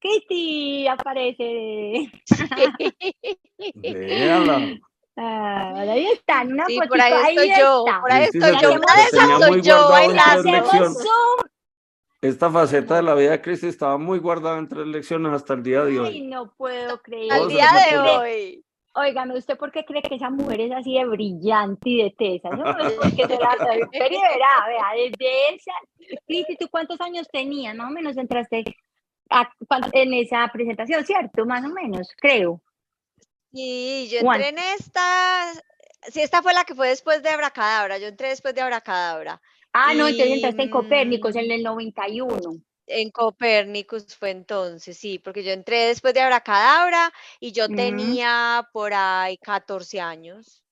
[0.00, 2.10] Kitty aparece.
[3.74, 4.60] Véala.
[5.18, 8.00] Ah, ahí está, una Sí, por ahí estoy yo, está.
[8.02, 8.72] por ahí estoy yo.
[8.74, 10.50] Una de esas soy yo bailando.
[12.20, 15.62] Esta faceta de la vida de Cristi estaba muy guardada en tres lecciones hasta el
[15.62, 16.20] día de Ay, hoy.
[16.26, 17.32] no puedo creer.
[17.32, 18.65] Al día de hoy.
[18.98, 22.48] Óigame, ¿usted por qué cree que esa mujer es así de brillante y de tesa?
[22.48, 23.54] No, es porque se la.
[23.58, 25.72] Pero verá, vea, desde esa.
[26.26, 27.74] Cristi, ¿tú cuántos años tenías?
[27.76, 28.64] Más o menos entraste
[29.28, 29.52] a-
[29.92, 31.44] en esa presentación, ¿cierto?
[31.44, 32.62] Más o menos, creo.
[33.52, 34.40] Sí, yo Juan.
[34.40, 35.52] entré en esta.
[36.08, 37.98] Sí, esta fue la que fue después de Abracadabra.
[37.98, 39.42] Yo entré después de Abracadabra.
[39.72, 42.38] Ah, no, entonces entraste en Copérnicos en mm, el 91.
[42.88, 47.74] En Copérnicus fue entonces, sí, porque yo entré después de Abracadabra y yo Ujú.
[47.76, 50.62] tenía por ahí 14 años.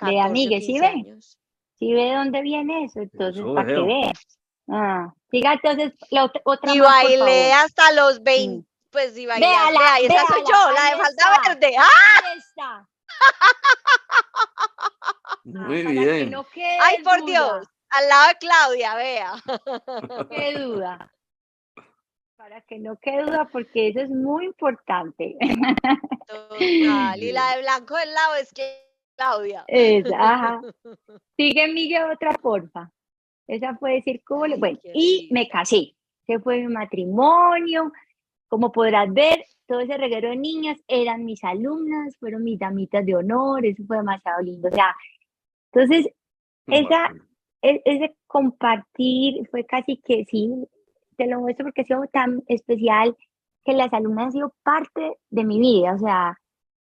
[0.00, 0.88] De 14 o amigues, ¿sí 15 ve?
[0.88, 1.38] años.
[1.78, 3.00] ¿Sí ve de dónde viene eso?
[3.00, 4.12] Entonces, Eso para que vea.
[4.68, 7.54] Ah, siga entonces la otra, otra Y más, por bailé favor.
[7.54, 9.46] hasta los 20, pues y bailé.
[9.46, 11.48] Véala, vea, y esa soy véala, yo, la ahí de falda está.
[11.48, 11.76] verde.
[11.78, 11.84] ¡Ah!
[12.32, 12.88] Ahí está.
[15.44, 16.30] Muy Ah, para que bien.
[16.30, 17.66] no quede ¡Ay, por duda, Dios!
[17.90, 19.32] Al lado de Claudia, vea.
[20.30, 21.10] qué duda.
[22.40, 25.36] Para que no quede duda, porque eso es muy importante.
[26.26, 27.22] Total.
[27.22, 28.78] Y la de blanco del lado es que
[29.14, 29.62] Claudia.
[29.68, 30.60] Esa, ajá.
[31.36, 32.90] Sigue Miguel otra porfa.
[33.46, 35.94] Esa fue decir cómo le- Bueno, y me casé.
[36.26, 37.92] Ese fue mi matrimonio.
[38.48, 43.16] Como podrás ver, todo ese reguero de niñas eran mis alumnas, fueron mis damitas de
[43.16, 44.68] honor, eso fue demasiado lindo.
[44.68, 44.96] O sea,
[45.72, 46.10] entonces,
[46.68, 47.12] esa,
[47.60, 50.50] e- ese compartir fue casi que sí,
[51.20, 53.14] te lo muestro porque ha sido tan especial
[53.62, 56.38] que las alumnas han sido parte de mi vida, o sea,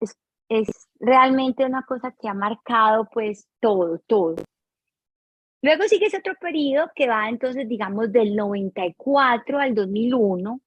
[0.00, 0.16] es,
[0.48, 4.34] es realmente una cosa que ha marcado pues todo, todo.
[5.62, 10.60] Luego sigue ese otro periodo que va entonces, digamos, del 94 al 2001.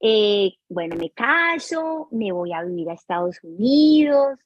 [0.00, 4.36] Eh, bueno, me caso, me voy a vivir a Estados Unidos,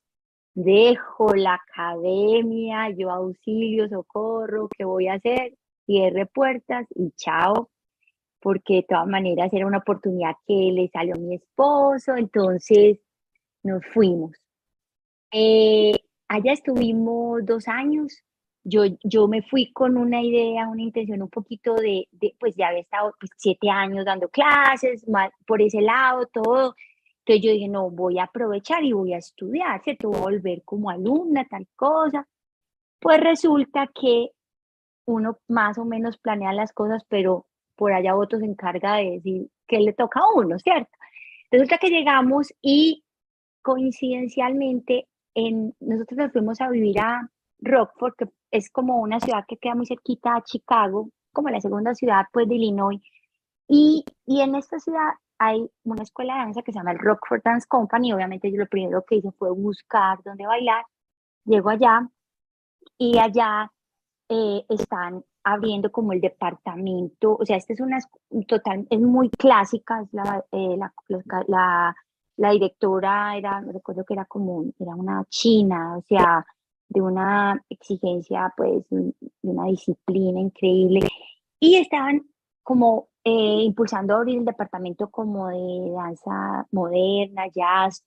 [0.53, 5.55] dejo la academia, yo auxilio, socorro, ¿qué voy a hacer?
[5.87, 7.71] Cierre puertas y chao,
[8.45, 12.99] porque de todas maneras era una oportunidad que le salió a mi esposo, entonces
[13.63, 14.33] nos fuimos.
[15.33, 15.95] Eh,
[16.29, 18.23] allá estuvimos dos años.
[18.63, 22.69] Yo, yo me fui con una idea, una intención un poquito de, de pues ya
[22.69, 25.07] había estado pues, siete años dando clases,
[25.47, 26.75] por ese lado, todo.
[27.21, 30.11] Entonces yo dije, no, voy a aprovechar y voy a estudiar, ¿cierto?
[30.11, 32.29] Voy a volver como alumna, tal cosa.
[33.01, 34.33] Pues resulta que
[35.07, 39.49] uno más o menos planea las cosas, pero por allá otro se encarga de decir
[39.67, 40.91] qué le toca a uno, ¿cierto?
[41.51, 43.05] Resulta que llegamos y
[43.63, 47.29] coincidencialmente en, nosotros nos fuimos a vivir a
[47.61, 51.95] Rockford, que es como una ciudad que queda muy cerquita a Chicago, como la segunda
[51.95, 53.01] ciudad pues de Illinois.
[53.67, 57.43] Y, y en esta ciudad hay una escuela de danza que se llama el Rockford
[57.43, 58.13] Dance Company.
[58.13, 60.85] Obviamente yo lo primero que hice fue buscar dónde bailar.
[61.45, 62.09] Llego allá
[62.99, 63.71] y allá
[64.29, 67.99] eh, están abriendo como el departamento, o sea, esta es una
[68.49, 70.77] total, es muy clásica, es la, eh,
[72.37, 76.45] la, directora era, recuerdo que era como, era una china, o sea,
[76.89, 81.01] de una exigencia, pues, de una disciplina increíble,
[81.61, 82.23] y estaban
[82.63, 88.03] como eh, impulsando abrir el departamento como de danza moderna, jazz,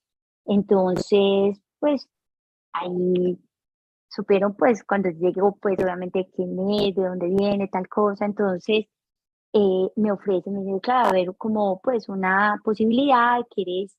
[0.46, 2.10] entonces, pues,
[2.74, 3.38] ahí
[4.10, 8.86] supieron pues cuando llegó pues obviamente quién es, de dónde viene, tal cosa, entonces
[9.54, 13.98] eh, me ofrecen, me dicen, claro, a ver como pues una posibilidad, quieres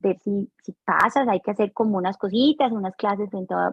[0.00, 3.28] ver si, si pasas, hay que hacer como unas cositas, unas clases,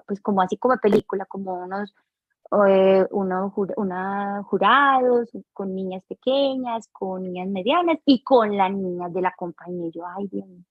[0.08, 1.94] pues como así como película, como unos,
[2.68, 9.22] eh, unos una jurados, con niñas pequeñas, con niñas medianas y con las niñas de
[9.22, 9.90] la compañía.
[9.94, 10.64] Yo, ay, Dios mío.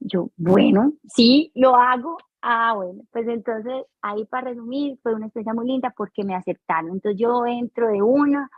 [0.00, 2.16] Yo, bueno, sí, lo hago.
[2.42, 6.92] Ah, bueno, pues entonces ahí para resumir, fue una experiencia muy linda porque me aceptaron.
[6.92, 8.50] Entonces yo entro de una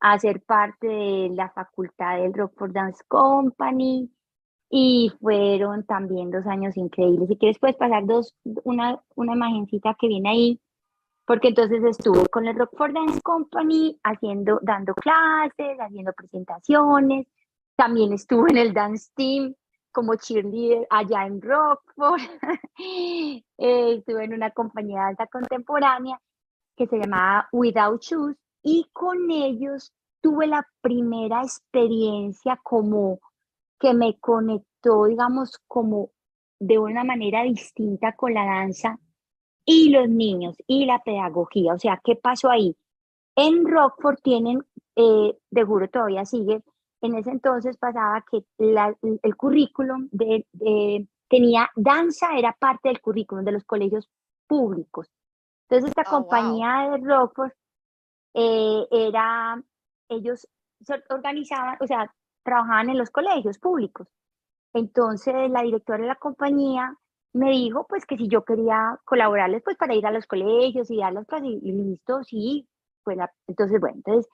[0.00, 4.08] a ser parte de la facultad del Rockford Dance Company
[4.70, 7.28] y fueron también dos años increíbles.
[7.28, 10.60] Si quieres puedes pasar dos, una, una imagencita que viene ahí,
[11.26, 17.26] porque entonces estuve con el Rockford Dance Company haciendo, dando clases, haciendo presentaciones,
[17.76, 19.54] también estuve en el dance team
[19.98, 22.20] como cheerleader allá en Rockford.
[23.60, 26.20] Eh, estuve en una compañía de danza contemporánea
[26.76, 33.18] que se llamaba Without Shoes y con ellos tuve la primera experiencia como
[33.80, 36.10] que me conectó, digamos, como
[36.60, 39.00] de una manera distinta con la danza
[39.64, 41.74] y los niños y la pedagogía.
[41.74, 42.76] O sea, ¿qué pasó ahí?
[43.34, 44.60] En Rockford tienen,
[44.94, 46.62] eh, de juro todavía sigue,
[47.00, 50.46] en ese entonces pasaba que la, el currículum de,
[51.28, 54.08] tenía danza, era parte del currículum de los colegios
[54.46, 55.08] públicos.
[55.68, 56.20] Entonces esta Oh, wow.
[56.20, 57.52] compañía de Rockford
[58.34, 59.62] eh, era,
[60.08, 60.48] ellos
[60.80, 64.08] se organizaban, o sea, trabajaban en los colegios públicos.
[64.74, 66.96] Entonces la directora de la compañía
[67.32, 70.98] me dijo pues que si yo quería colaborarles pues para ir a los colegios y
[70.98, 72.68] dar las clases y, y listo, sí,
[73.04, 74.28] pues la- entonces bueno, entonces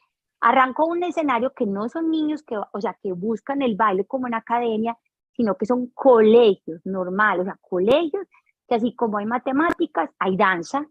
[0.45, 4.27] arrancó un escenario que no son niños que, o sea, que buscan el baile como
[4.27, 4.95] en academia,
[5.33, 8.27] sino que son colegios normales, o sea, colegios
[8.69, 10.87] que así como hay matemáticas, hay danza.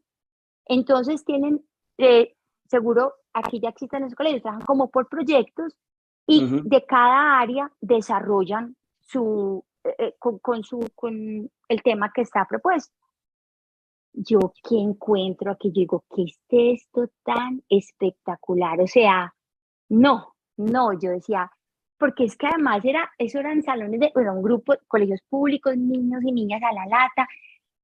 [0.66, 1.64] Entonces tienen,
[2.00, 2.36] eh,
[2.68, 5.78] seguro aquí ya existen esos colegios, trabajan como por proyectos
[6.26, 6.62] y Ujú.
[6.68, 11.14] de cada área desarrollan su, eh, eh, con, con su, con
[11.68, 12.96] el tema que está propuesto.
[14.14, 18.82] Yo que encuentro aquí, yo digo, ¿qué es esto tan espectacular?
[18.82, 19.32] O sea,
[19.90, 21.52] no, no, yo decía,
[21.98, 26.22] porque es que además era, eso eran salones de, era un grupo, colegios públicos, niños
[26.24, 27.28] y niñas a la lata,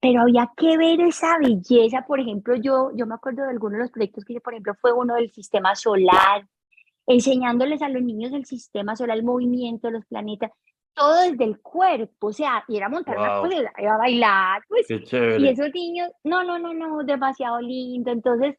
[0.01, 3.83] pero había que ver esa belleza, por ejemplo, yo, yo me acuerdo de algunos de
[3.83, 6.47] los proyectos que hice, por ejemplo, fue uno del sistema solar,
[7.05, 10.51] enseñándoles a los niños el sistema solar, el movimiento de los planetas,
[10.93, 13.41] todo desde el cuerpo, o sea, y era montar una Wow.
[13.41, 18.11] cosa, y era bailar, pues, y esos niños, no, no, no, no, demasiado lindo.
[18.11, 18.55] Entonces,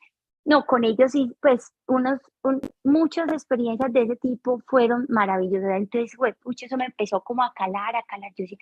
[0.51, 5.71] no, con ellos sí, pues, unos, un- muchas experiencias de ese tipo fueron maravillosas.
[5.77, 8.31] Entonces, pucha, eso me empezó como a calar, a calar.
[8.37, 8.59] Yo decía,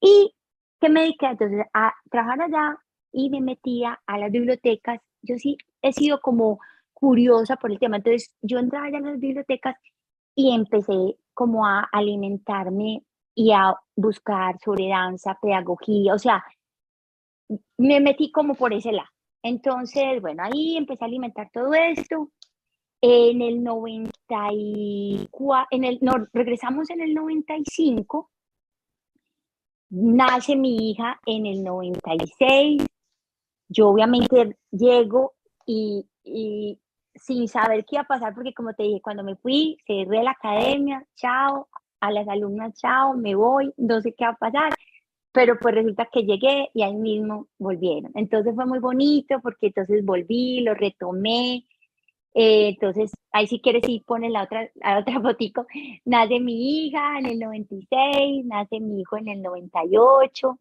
[0.00, 0.34] y
[0.80, 2.78] que me dediqué entonces a trabajar allá
[3.12, 5.00] y me metía a las bibliotecas.
[5.22, 6.60] Yo sí he sido como
[6.94, 7.96] curiosa por el tema.
[7.98, 9.76] Entonces, yo entraba allá a las bibliotecas
[10.34, 13.04] y empecé como a alimentarme
[13.34, 16.44] y a buscar sobre danza, pedagogía, o sea,
[17.78, 19.08] me metí como por ese lado.
[19.42, 22.30] Entonces, bueno, ahí empecé a alimentar todo esto.
[23.00, 28.30] En el 94, en el, no, regresamos en el 95,
[29.90, 32.86] nace mi hija en el 96.
[33.68, 35.32] Yo obviamente llego
[35.66, 36.06] y,
[37.14, 40.32] sin saber qué iba a pasar, porque como te dije, cuando me fui, cerré la
[40.32, 41.68] academia, chao,
[42.00, 44.72] a las alumnas, chao, me voy, no sé qué va a pasar
[45.32, 48.12] pero pues resulta que llegué y ahí mismo volvieron.
[48.14, 51.66] Entonces fue muy bonito porque entonces volví, lo retomé.
[52.34, 55.66] eh, entonces, ahí si quieres sí pones la otra, la otra fotico.
[56.04, 60.58] Nace mi hija en el 96, nace mi hijo en el 98.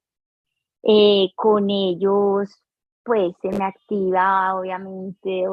[0.84, 2.50] eh, con ellos,
[3.04, 5.46] pues se me activa, obviamente.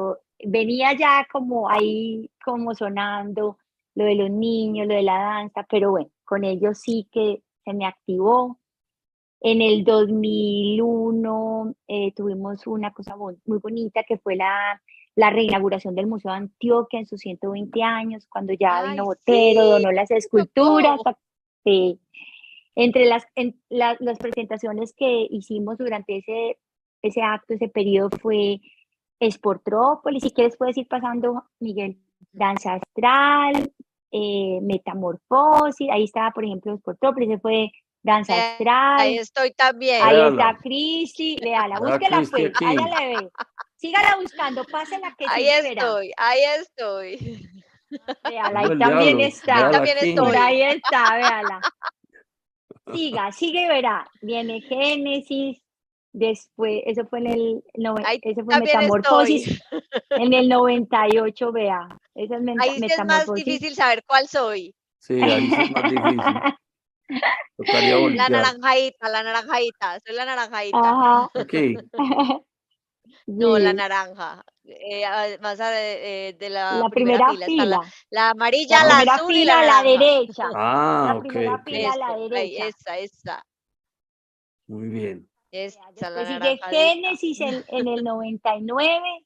[0.45, 3.57] venía ya como ahí, como sonando
[3.95, 7.73] lo de los niños, lo de la danza, pero bueno, con ellos sí que se
[7.73, 8.58] me activó.
[9.41, 14.81] En el 2001 eh, tuvimos una cosa muy bonita que fue la,
[15.15, 19.61] la reinauguración del Museo de Antioquia en sus 120 años, cuando ya Ay, vino Botero,
[19.63, 20.99] sí, donó las esculturas.
[22.75, 26.57] Entre las, en, la- las presentaciones que hicimos durante ese,
[27.01, 28.61] ese acto, ese periodo fue
[29.21, 31.97] Sportrópolis, si quieres puedes ir pasando, Miguel,
[32.31, 33.73] Danza Astral,
[34.11, 37.71] eh, Metamorfosis, ahí estaba, por ejemplo, Sportrópolis, ese fue
[38.01, 38.99] Danza Eh, Astral.
[38.99, 40.01] Ahí estoy también.
[40.03, 40.29] Ahí Véala.
[40.29, 43.29] está Cristi, véala, Vea a búsquela pues, ahí la ve.
[43.75, 47.49] Sígala buscando, pásela que Ahí sí estoy, ahí estoy.
[48.29, 49.55] Véala, ahí también está.
[49.55, 50.09] véala También aquí.
[50.09, 50.25] estoy.
[50.27, 51.61] Por ahí está, véala.
[52.93, 54.09] Siga, sigue y verá.
[54.21, 55.61] Viene Génesis,
[56.11, 57.63] después, eso fue en el,
[58.05, 59.83] Ahí eso fue Metamorfosis, estoy.
[60.09, 61.87] en el 98, vea.
[62.15, 64.75] Esa es Ahí es más difícil saber cuál soy.
[64.99, 66.19] Sí, ahí sí es más difícil.
[67.57, 69.99] Tocaría La naranjadita, la naranjadita.
[70.05, 70.79] Soy la naranjadita.
[70.83, 71.29] Ajá.
[73.25, 74.43] No, la naranja.
[74.65, 77.65] Eh, ah, más a- eh, de la, la primera, primera fila.
[77.65, 79.99] Está la, la amarilla, La la, primera azul y fila la a la naranja.
[80.05, 80.43] derecha.
[80.55, 82.67] Ah, La ok, primera fila a la derecha.
[82.67, 83.45] esa, esa.
[84.67, 85.29] Muy bien.
[85.51, 86.69] La Después.
[86.69, 89.25] Génesis en, en el 99.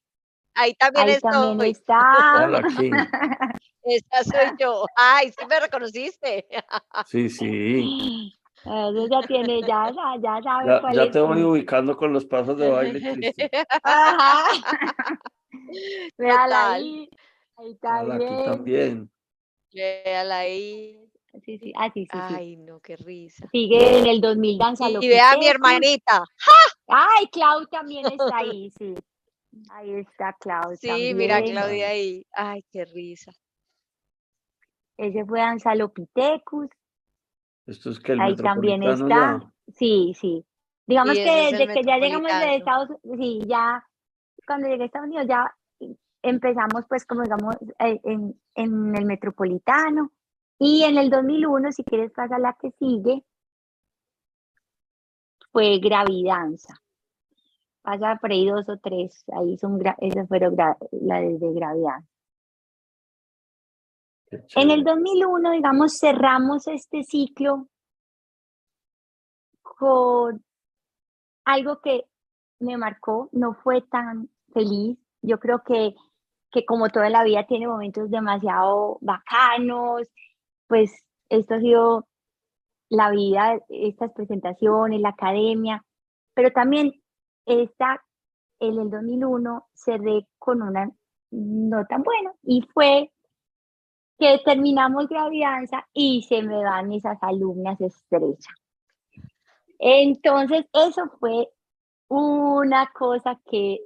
[0.56, 1.70] Ahí también Ahí también estoy.
[1.72, 2.58] está.
[2.58, 2.92] Aquí.
[3.84, 4.86] Esa soy yo.
[4.96, 6.46] Ay, sí me reconociste.
[7.08, 8.34] Sí, sí.
[8.64, 12.14] Eso ya tiene, ya, ya, ya sabe Ya, cuál ya es te voy ubicando con
[12.14, 13.02] los pasos de baile.
[13.84, 14.48] Ajá.
[16.18, 17.10] Véala ahí.
[17.58, 18.46] Ahí también.
[18.46, 19.12] también.
[19.74, 21.00] Véala ahí.
[21.46, 21.74] Sí, sí.
[21.76, 22.34] Ah, sí, sí, sí.
[22.36, 23.48] Ay, no, qué risa.
[23.52, 26.24] Sigue en el 2000 Danza Y vea a mi hermanita.
[26.88, 28.94] Ay, Clau también está ahí, sí.
[29.70, 31.42] Ahí está Clau Sí, mira.
[31.42, 32.26] Claudia ahí.
[32.32, 33.32] Ay, qué risa.
[34.98, 36.70] Ese fue Danza Lopitecus.
[37.66, 39.08] Esto es que el Ahí también está.
[39.08, 39.54] ya.
[39.76, 40.46] Sí, sí.
[40.86, 42.56] Digamos que desde que ya llegamos de.
[42.56, 43.86] Estados Unidos, sí, ya
[44.46, 45.56] cuando llegué a Estados Unidos ya
[46.22, 50.12] empezamos pues como digamos eh, en, en el metropolitano
[50.60, 53.24] y en el 2001, si quieres pasar la que sigue,
[55.52, 56.83] fue Gravidanza.
[57.84, 62.08] Pasa por ahí dos o tres, ahí son, esas fueron la de Gravidanza.
[64.56, 67.68] En el 2001, digamos, cerramos este ciclo
[69.62, 70.44] con
[71.46, 72.06] algo que
[72.60, 74.98] me marcó, no fue tan feliz.
[75.22, 75.94] Yo creo que,
[76.52, 80.08] que como toda la vida tiene momentos demasiado bacanos,
[80.68, 82.08] pues esto ha sido
[82.90, 85.84] la vida, estas presentaciones, la academia,
[86.34, 87.03] pero también
[87.46, 88.04] esta,
[88.60, 90.90] en el 2001 cerré con una
[91.32, 93.12] no tan buena y fue
[94.20, 98.54] que terminamos gravidanza y se me van esas alumnas estrechas.
[99.80, 101.50] Entonces, eso fue
[102.08, 103.80] una cosa que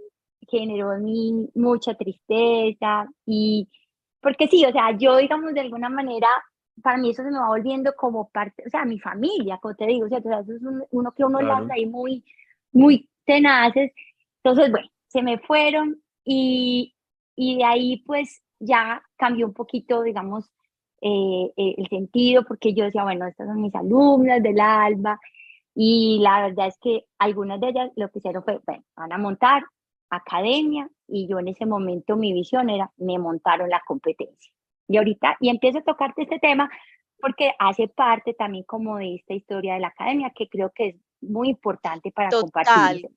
[0.48, 3.68] generó en mí mucha tristeza y
[4.22, 6.28] porque sí, o sea, yo digamos de alguna manera,
[6.82, 9.86] para mí eso se me va volviendo como parte, o sea, mi familia, como te
[9.86, 11.68] digo, o sea, eso es uno que uno claro.
[11.72, 12.24] ahí muy,
[12.72, 13.92] muy tenaces.
[14.44, 16.96] Entonces, bueno, se me fueron y,
[17.36, 20.52] y de ahí pues ya cambió un poquito, digamos,
[21.02, 25.20] eh, eh, el sentido, porque yo decía, bueno, estas son mis alumnas del ALBA,
[25.76, 29.18] y la verdad es que algunas de ellas lo que hicieron fue, bueno, van a
[29.20, 29.64] montar
[30.10, 34.52] academia, y yo en ese momento mi visión era, me montaron la competencia.
[34.88, 36.70] Y ahorita, y empiezo a tocarte este tema,
[37.20, 40.96] porque hace parte también como de esta historia de la academia, que creo que es
[41.22, 43.08] muy importante para compartir.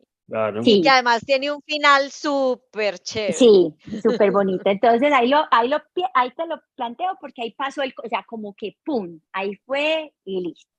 [0.62, 0.76] Sí.
[0.78, 3.32] Y que además tiene un final súper chévere.
[3.32, 4.62] Sí, súper bonito.
[4.70, 5.78] Entonces ahí, lo, ahí, lo,
[6.14, 10.12] ahí te lo planteo porque ahí pasó el, o sea, como que pum, ahí fue
[10.24, 10.70] y listo.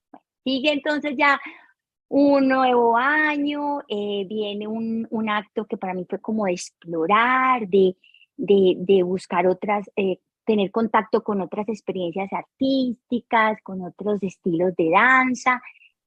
[0.43, 1.39] sigue entonces ya
[2.07, 7.67] un nuevo año, eh, viene un, un, acto que para mí fue como de explorar,
[7.67, 7.95] de,
[8.36, 14.89] de, de buscar otras, eh, tener contacto con otras experiencias artísticas, con otros estilos de
[14.89, 15.61] danza.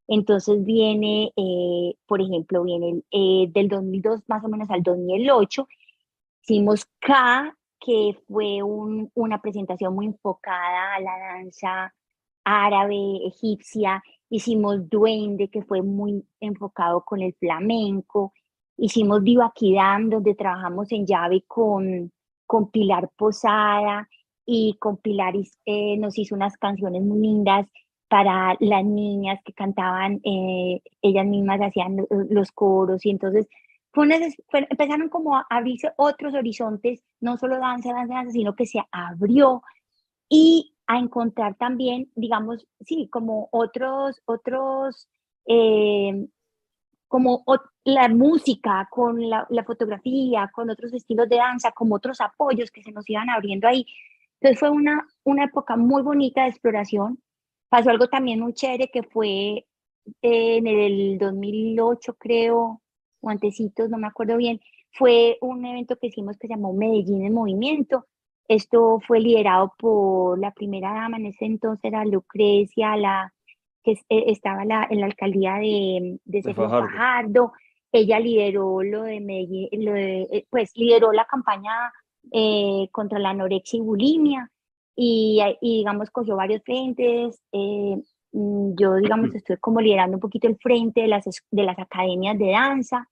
[0.08, 5.66] Entonces viene, eh, por ejemplo, viene eh, del 2002 más o menos al 2008,
[6.42, 11.94] hicimos K, que fue un, una presentación muy enfocada a la danza
[12.44, 12.96] árabe,
[13.26, 14.02] egipcia.
[14.30, 18.32] Hicimos Duende, que fue muy enfocado con el flamenco.
[18.76, 22.12] Hicimos Divaquidam, donde trabajamos en llave con,
[22.46, 24.08] con Pilar Posada
[24.46, 25.34] y con Pilar
[25.64, 27.66] eh, nos hizo unas canciones muy lindas
[28.14, 31.96] para las niñas que cantaban, eh, ellas mismas hacían
[32.30, 33.48] los coros y entonces
[33.90, 34.06] fue
[34.70, 39.64] empezaron como a abrirse otros horizontes, no solo danza, danza, danza, sino que se abrió
[40.28, 45.08] y a encontrar también, digamos, sí, como otros, otros,
[45.46, 46.28] eh,
[47.08, 47.42] como
[47.82, 52.84] la música, con la, la, fotografía, con otros estilos de danza, como otros apoyos que
[52.84, 53.84] se nos iban abriendo ahí.
[54.40, 57.18] Entonces fue una, una época muy bonita de exploración
[57.74, 59.66] Pasó algo también muy chévere que fue
[60.22, 62.80] en el 2008, creo,
[63.20, 64.60] o antecitos, no me acuerdo bien,
[64.92, 68.06] fue un evento que hicimos que se llamó Medellín en Movimiento.
[68.46, 73.34] Esto fue liderado por la primera dama, en ese entonces era Lucrecia, la,
[73.82, 77.54] que eh, estaba la, en la alcaldía de, de, Fajardo.
[77.90, 81.92] Ella lideró lo de Medellín, lo de, eh, pues lideró la campaña
[82.30, 84.48] eh, contra la anorexia y bulimia
[84.96, 87.40] y, digamos, cogió varios frentes.
[87.52, 87.96] Eh,
[88.32, 92.38] mm, yo, digamos, estoy como liderando un poquito el frente de las, de las academias
[92.38, 93.08] de danza,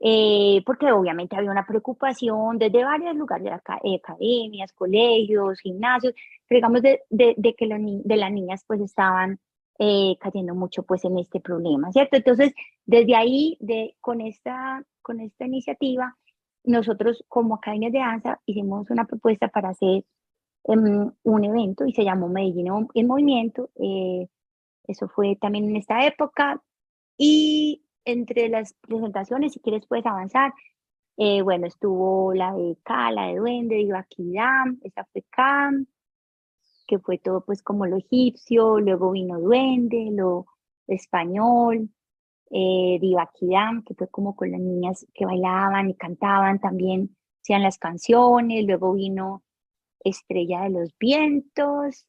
[0.00, 6.14] eh, porque obviamente había una preocupación desde varios lugares, de academias, colegios, gimnasios,
[6.46, 9.40] pero digamos de, de, de que de las niñas pues estaban
[9.78, 12.16] eh, cayendo mucho pues en este problema, ¿cierto?
[12.16, 12.54] Entonces,
[12.86, 16.16] desde ahí, de, con, esta, con esta iniciativa,
[16.62, 20.04] nosotros como academias de danza hicimos una propuesta para hacer
[20.64, 23.70] un evento y se llamó Medellín en Movimiento.
[23.76, 24.28] Eh,
[24.86, 26.62] eso fue también en esta época.
[27.16, 30.52] Y entre las presentaciones, si quieres puedes avanzar,
[31.16, 35.86] eh, bueno, estuvo la de K, la de Duende, Ibaquidam, esa fue Cam,
[36.86, 40.46] que fue todo pues como lo egipcio, luego vino Duende, lo
[40.86, 41.90] español,
[42.50, 47.78] eh, Divaquidam, que fue como con las niñas que bailaban y cantaban también, hacían las
[47.78, 49.42] canciones, luego vino
[50.04, 52.06] Estrella de los Vientos.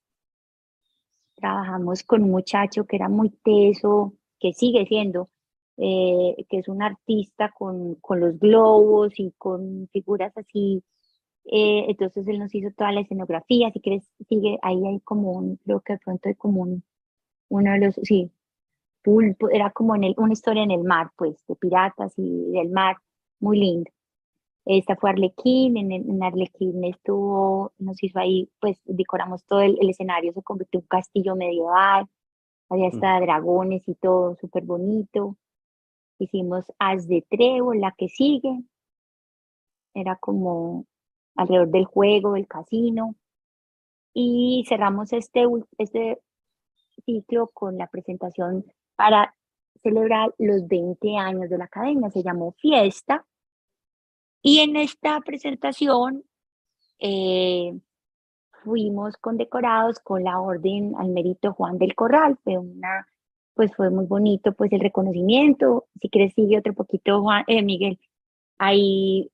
[1.35, 5.29] Trabajamos con un muchacho que era muy teso, que sigue siendo,
[5.77, 10.83] eh, que es un artista con, con, los globos y con figuras así.
[11.45, 15.57] Eh, entonces él nos hizo toda la escenografía, si quieres, sigue, ahí hay como un,
[15.57, 16.83] creo que de pronto hay como un,
[17.49, 18.31] uno de los, sí,
[19.03, 22.69] pulpo, era como en el, una historia en el mar, pues, de piratas y del
[22.69, 22.97] mar,
[23.39, 23.91] muy lindo.
[24.65, 30.33] Esta fue Arlequín, en, en Arlequín estuvo, nos hizo ahí, pues decoramos todo el, escenario,
[30.33, 32.07] se convirtió en un castillo medieval,
[32.69, 35.37] había hasta dragones y todo, súper bonito.
[36.17, 38.63] Hicimos As de Trevo, la que sigue,
[39.93, 40.85] era como
[41.35, 43.15] alrededor del juego, del casino.
[44.13, 45.45] Y cerramos este,
[45.77, 46.21] este
[47.05, 49.35] ciclo con la presentación para
[49.83, 53.25] celebrar los 20 años de la academia, se llamó Fiesta.
[54.47, 56.23] Y en esta presentación
[56.99, 57.79] eh,
[58.63, 63.07] fuimos condecorados con la Orden al Mérito Juan del Corral, fue una,
[63.55, 67.99] pues fue muy bonito pues el reconocimiento, si quieres sigue otro poquito Juan, eh, Miguel,
[68.59, 69.31] ahí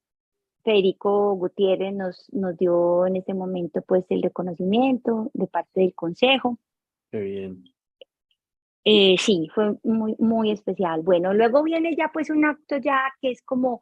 [0.64, 6.58] Federico Gutiérrez nos, nos dio en ese momento pues el reconocimiento de parte del consejo.
[7.12, 7.66] Qué bien.
[8.86, 11.02] Eh, sí, fue muy, muy especial.
[11.02, 13.82] Bueno, luego viene ya pues un acto ya que es como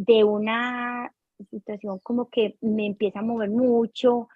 [0.00, 1.12] de una
[1.50, 4.28] situación como que me empieza a mover mucho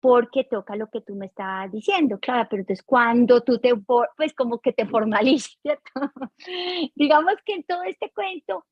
[0.00, 3.74] porque toca lo que tú me estabas diciendo, claro, pero entonces cuando tú te,
[4.16, 5.92] pues como que te formalices, ¿cierto?
[6.94, 8.64] Digamos que en todo este cuento,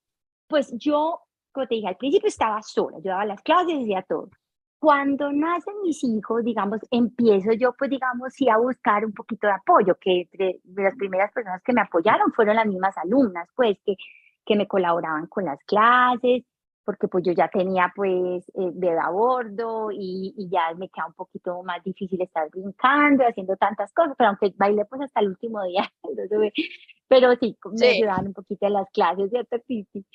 [0.47, 1.20] pues yo
[1.53, 4.30] como te dije, al principio estaba sola, yo daba las clases y hacía todo.
[4.78, 9.55] Cuando nacen mis hijos, digamos, empiezo yo, pues, digamos, sí a buscar un poquito de
[9.55, 13.97] apoyo, que entre las primeras personas que me apoyaron fueron las mismas alumnas, pues, que,
[14.49, 16.42] que me colaboraban con las clases,
[16.82, 21.12] porque pues yo ya tenía pues eh, a bordo y, y, ya me queda un
[21.12, 25.62] poquito más difícil estar brincando, haciendo tantas cosas, pero aunque bailé pues hasta el último
[25.64, 25.82] día,
[27.09, 30.07] pero sí, me ayudaban un poquito en las clases, ¿cierto, Cristi?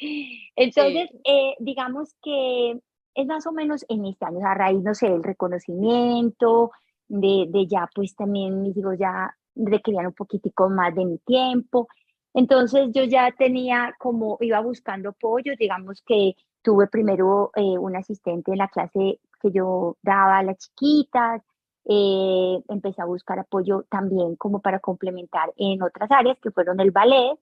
[0.55, 2.79] Entonces, eh, digamos que
[3.13, 6.71] es más o menos en este año, a raíz, no sé, del reconocimiento,
[7.07, 11.87] de, de ya pues también mis hijos ya requerían un poquitico más de mi tiempo,
[12.33, 18.51] entonces yo ya tenía como, iba buscando apoyo, digamos que tuve primero eh, un asistente
[18.51, 21.41] en la clase que yo daba a las chiquitas,
[21.85, 26.91] eh, empecé a buscar apoyo también como para complementar en otras áreas que fueron el
[26.91, 27.37] ballet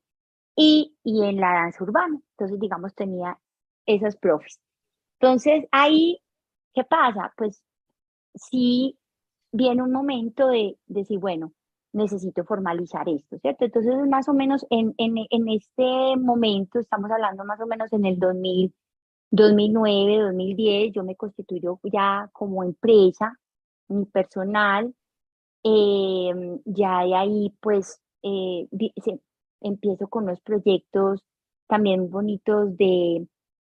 [0.55, 2.19] y, y en la danza urbana.
[2.31, 3.39] Entonces, digamos, tenía
[3.85, 4.59] esas profes.
[5.19, 6.19] Entonces, ahí,
[6.73, 7.31] ¿qué pasa?
[7.37, 7.63] Pues
[8.35, 8.97] sí
[9.51, 11.53] viene un momento de, de decir, bueno,
[11.93, 13.65] necesito formalizar esto, ¿cierto?
[13.65, 18.05] Entonces, más o menos en, en, en este momento, estamos hablando más o menos en
[18.05, 18.73] el 2000,
[19.31, 23.37] 2009, 2010, yo me constituyo ya como empresa,
[23.87, 24.93] mi personal,
[25.63, 28.67] em, ya de ahí pues eh,
[29.61, 31.23] empiezo con los proyectos
[31.67, 33.27] también bonitos de,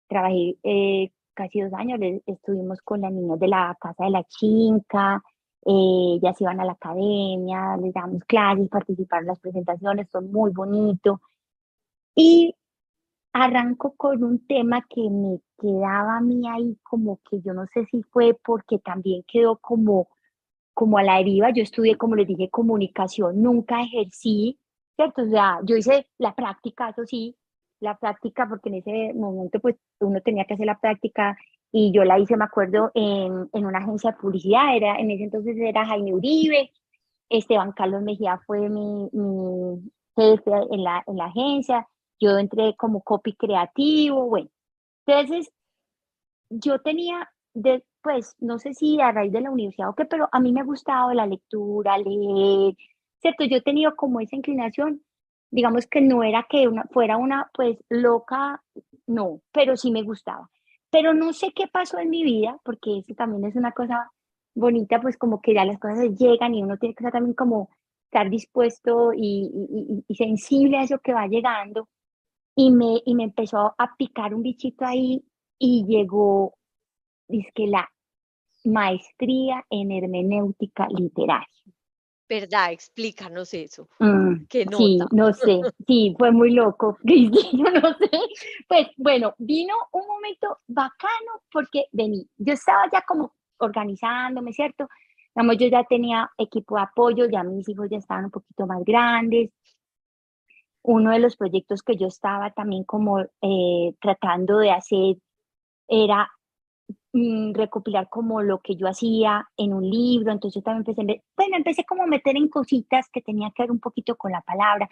[0.08, 5.22] trabajé eh, casi dos años, estuvimos con las niñas de la Casa de la Chinca,
[5.64, 10.22] eh, ya se iban a la academia, les damos clases, participaron en las presentaciones, fue
[10.22, 11.20] muy bonito.
[12.14, 12.54] Y
[13.32, 17.86] arranco con un tema que me quedaba a mí ahí como que yo no sé
[17.86, 20.08] si fue porque también quedó como,
[20.74, 21.50] como a la deriva.
[21.50, 24.58] Yo estudié, como les dije, comunicación, nunca ejercí,
[24.96, 25.22] ¿cierto?
[25.22, 27.36] O sea, yo hice la práctica, eso sí,
[27.80, 31.36] la práctica, porque en ese momento pues uno tenía que hacer la práctica
[31.72, 35.24] y yo la hice, me acuerdo, en, en una agencia de publicidad, era, en ese
[35.24, 36.70] entonces era Jaime Uribe,
[37.30, 41.88] Esteban Carlos Mejía fue mi, mi jefe en la, en la agencia,
[42.20, 44.50] yo entré como copy creativo, bueno,
[45.06, 45.50] entonces
[46.50, 47.30] yo tenía,
[48.02, 50.60] pues, no sé si a raíz de la universidad o qué, pero a mí me
[50.60, 52.74] ha gustado la lectura, leer,
[53.20, 53.44] ¿cierto?
[53.44, 55.02] Yo he tenido como esa inclinación,
[55.50, 58.62] digamos que no era que una, fuera una, pues, loca,
[59.06, 60.50] no, pero sí me gustaba.
[60.92, 64.12] Pero no sé qué pasó en mi vida, porque eso también es una cosa
[64.54, 67.70] bonita, pues como que ya las cosas llegan y uno tiene que estar también como
[68.04, 71.88] estar dispuesto y, sensible a eso que va llegando.
[72.54, 75.24] Y me, y me empezó a picar un bichito ahí
[75.58, 76.54] y llegó,
[77.54, 77.90] que la
[78.64, 81.48] maestría en hermenéutica literaria.
[82.32, 82.72] ¿Verdad?
[82.72, 83.90] Explícanos eso.
[83.98, 84.76] Mm, ¿Qué nota?
[84.78, 88.10] Sí, no sé, sí, fue muy loco, no sé.
[88.66, 94.88] Pues bueno, vino un momento bacano porque vení, yo estaba ya como organizándome, ¿cierto?
[95.34, 98.82] Digamos, yo ya tenía equipo de apoyo, ya mis hijos ya estaban un poquito más
[98.82, 99.50] grandes.
[100.84, 105.16] Uno de los proyectos que yo estaba también como eh, tratando de hacer
[105.86, 106.30] era
[107.14, 111.56] Mm, recopilar como lo que yo hacía en un libro, entonces yo también empecé, bueno,
[111.58, 114.88] empecé como a meter en cositas que tenía que ver un poquito con la palabra.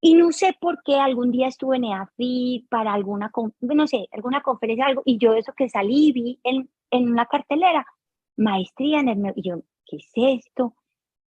[0.00, 3.30] Y no sé por qué algún día estuve en EAFIT para alguna,
[3.60, 7.86] no sé, alguna conferencia, algo, y yo eso que salí, vi en, en una cartelera,
[8.36, 10.74] maestría en el, y yo, ¿qué es esto?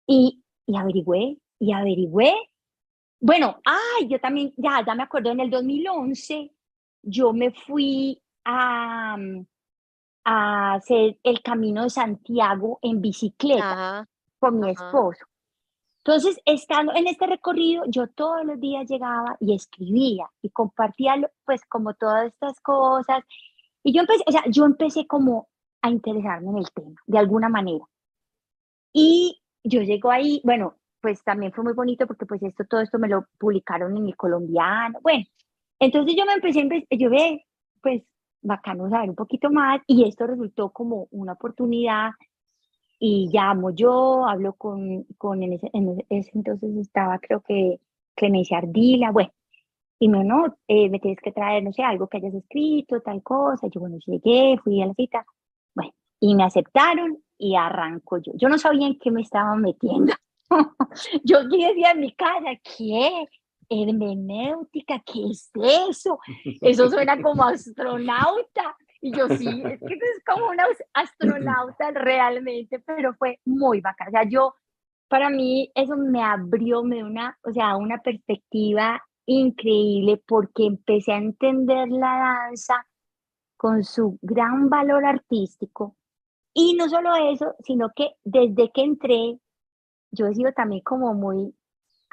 [0.07, 2.33] Y, y averigüé, y averigüé.
[3.19, 6.51] Bueno, ay, yo también, ya, ya me acuerdo, en el 2011
[7.03, 9.17] yo me fui a,
[10.25, 14.07] a hacer el camino de Santiago en bicicleta
[14.39, 15.25] con mi esposo.
[15.99, 21.15] Entonces, estando en este recorrido, yo todos los días llegaba y escribía y compartía,
[21.45, 23.23] pues, como todas estas cosas.
[23.83, 25.47] Y yo empecé, o sea, yo empecé como
[25.81, 27.85] a interesarme en el tema, de alguna manera.
[28.93, 32.97] Y yo llego ahí, bueno, pues también fue muy bonito porque pues esto, todo esto
[32.97, 34.99] me lo publicaron en el colombiano.
[35.01, 35.25] Bueno,
[35.79, 37.45] entonces yo me empecé, yo ve,
[37.81, 38.03] pues
[38.45, 42.11] bacano saber un poquito más y esto resultó como una oportunidad
[42.99, 47.79] y llamo yo, hablo con, con en, ese, entonces estaba creo que
[48.15, 49.31] Clemencia Ardila, bueno,
[49.99, 53.21] y me no, eh, me tienes que traer, no sé, algo que hayas escrito, tal
[53.23, 55.25] cosa, yo bueno, llegué, fui a la cita,
[55.73, 58.31] bueno, y me aceptaron y arranco yo.
[58.35, 60.13] Yo no sabía en qué me estaban metiendo.
[61.23, 63.27] yo decía en mi casa, ¿qué?
[63.69, 65.51] Hermenéutica, ¿qué es
[65.89, 66.19] eso?
[66.61, 68.77] Eso suena como astronauta.
[69.01, 74.07] Y yo sí, es que es como una astronauta realmente, pero fue muy bacán.
[74.07, 74.55] O sea, yo,
[75.07, 81.17] para mí, eso me abrió, me una, o sea, una perspectiva increíble porque empecé a
[81.17, 82.85] entender la danza
[83.57, 85.95] con su gran valor artístico.
[86.53, 89.39] Y no solo eso, sino que desde que entré,
[90.11, 91.53] yo he sido también como muy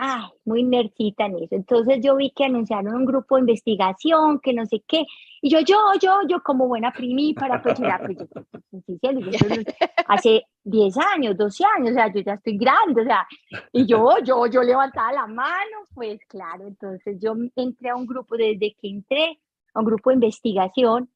[0.05, 1.55] ay, muy nercita en eso.
[1.55, 5.07] Entonces yo vi que anunciaron un grupo de investigación, que no sé qué,
[5.41, 9.11] y yo, yo, yo, yo como buena primípara, pues mira, pues yo,
[10.09, 13.25] hace 10 años, 12 años, o sea, yo ya estoy grande, o sea,
[13.73, 18.37] y yo, yo, yo levantaba la mano, pues claro, entonces yo entré a un grupo,
[18.37, 19.39] desde que entré
[19.73, 21.09] a un grupo de investigación,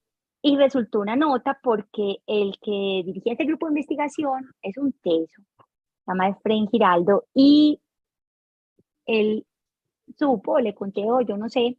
[0.42, 5.42] y resultó una nota porque el que dirigía ese grupo de investigación es un teso,
[5.42, 7.80] se llama Efraín Giraldo, y
[9.06, 9.46] él
[10.18, 11.76] supo, le conté, o yo no sé,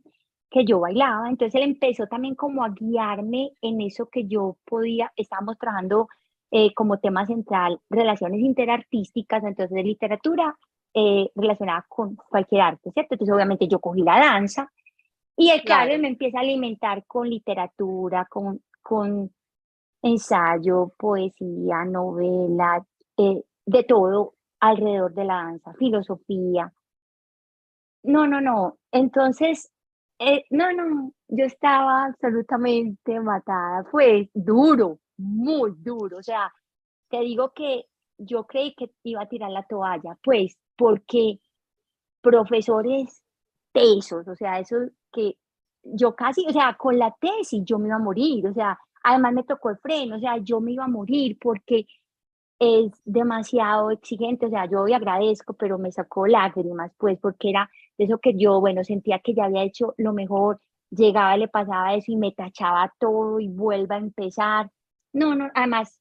[0.50, 5.12] que yo bailaba, entonces él empezó también como a guiarme en eso que yo podía,
[5.16, 6.08] estábamos trabajando
[6.52, 10.58] eh, como tema central relaciones interartísticas, entonces de literatura
[10.94, 13.16] eh, relacionada con cualquier arte, ¿cierto?
[13.16, 14.72] Entonces obviamente yo cogí la danza
[15.36, 16.00] y el claro.
[16.00, 19.30] me empieza a alimentar con literatura, con, con
[20.02, 22.84] ensayo, poesía, novela,
[23.18, 26.72] eh, de todo alrededor de la danza, filosofía,
[28.04, 28.78] no, no, no.
[28.92, 29.70] Entonces,
[30.20, 33.84] eh, no, no, yo estaba absolutamente matada.
[33.92, 36.18] Fue duro, muy duro.
[36.18, 36.52] O sea,
[37.10, 37.86] te digo que
[38.18, 41.40] yo creí que iba a tirar la toalla, pues, porque
[42.22, 43.24] profesores
[43.74, 44.78] tesos, o sea, eso
[45.12, 45.38] que
[45.84, 49.34] yo casi, o sea, con la tesis yo me iba a morir, o sea, además
[49.34, 51.86] me tocó el freno, o sea, yo me iba a morir porque
[52.60, 58.20] es demasiado exigente, o sea, yo agradezco, pero me sacó lágrimas, pues, porque era eso
[58.20, 62.18] que yo, bueno, sentía que ya había hecho lo mejor, llegaba, le pasaba eso y
[62.18, 64.72] me tachaba todo y vuelva a empezar.
[65.14, 66.00] No, no, además,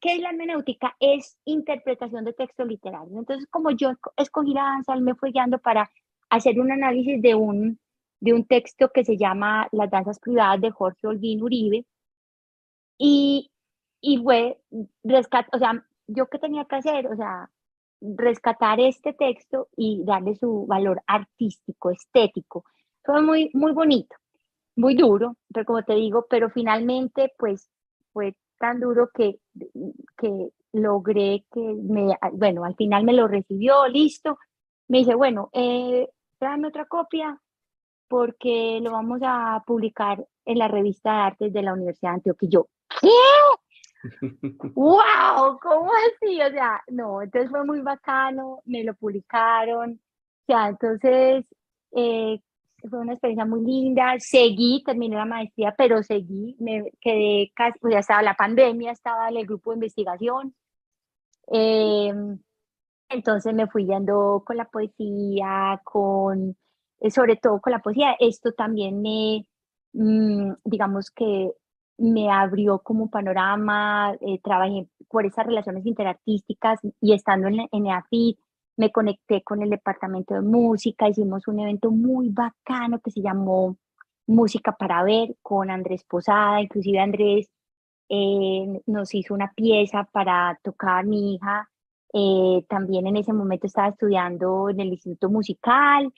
[0.00, 0.96] ¿qué es la hermenéutica?
[0.98, 3.18] Es interpretación de texto literario.
[3.18, 5.90] Entonces, como yo escogí la danza, él me fue guiando para
[6.30, 7.78] hacer un análisis de un,
[8.20, 11.86] de un texto que se llama Las danzas privadas de Jorge Olguín Uribe.
[12.98, 13.50] Y,
[14.00, 14.60] y fue
[15.04, 17.50] rescat, o sea, yo qué tenía que hacer, o sea,
[18.00, 22.64] rescatar este texto y darle su valor artístico, estético.
[23.02, 24.16] Fue muy, muy bonito,
[24.76, 27.70] muy duro, pero como te digo, pero finalmente pues
[28.12, 29.38] fue tan duro que,
[30.16, 34.38] que logré que me, bueno, al final me lo recibió, listo.
[34.88, 37.40] Me dice, bueno, eh, tráeme otra copia
[38.08, 42.48] porque lo vamos a publicar en la revista de artes de la Universidad de Antioquia.
[42.48, 42.68] Y yo,
[43.00, 43.08] ¿qué?
[44.74, 45.58] ¡Wow!
[45.60, 46.40] ¿Cómo así?
[46.40, 51.44] O sea, no, entonces fue muy bacano, me lo publicaron, o sea, entonces
[51.92, 52.40] eh,
[52.88, 57.94] fue una experiencia muy linda, seguí, terminé la maestría, pero seguí, me quedé casi, pues
[57.94, 60.54] ya estaba la pandemia, estaba en el grupo de investigación,
[61.48, 62.38] em,
[63.10, 66.56] entonces me fui yendo con la poesía, con,
[67.00, 69.46] eh, sobre todo con la poesía, esto también me,
[69.92, 71.52] mm, digamos que
[72.00, 78.38] me abrió como panorama, eh, trabajé por esas relaciones interartísticas y estando en, en EAFIT
[78.76, 83.76] me conecté con el departamento de música, hicimos un evento muy bacano que se llamó
[84.26, 87.50] Música para Ver con Andrés Posada, inclusive Andrés
[88.08, 91.68] eh, nos hizo una pieza para tocar mi hija,
[92.14, 96.10] eh, también en ese momento estaba estudiando en el Instituto Musical,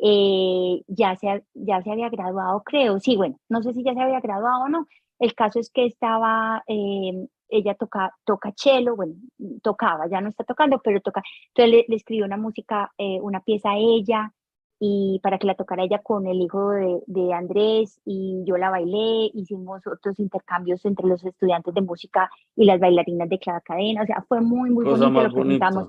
[0.00, 4.20] ya, se, ya se había graduado creo, sí, bueno, no sé si ya se había
[4.20, 4.86] graduado o no,
[5.18, 9.14] el caso es que estaba, eh, ella toca, toca cello, bueno,
[9.62, 11.22] tocaba, ya no está tocando, pero toca.
[11.54, 14.32] Entonces le, escribió una música, eh, una pieza a ella.
[14.80, 18.70] y para que la tocara ella con el hijo de, de, Andrés y yo la
[18.70, 24.02] bailé, hicimos otros intercambios entre los estudiantes de música y las bailarinas de cada cadena,
[24.02, 25.88] o sea, fue muy, muy bonito lo presentamos.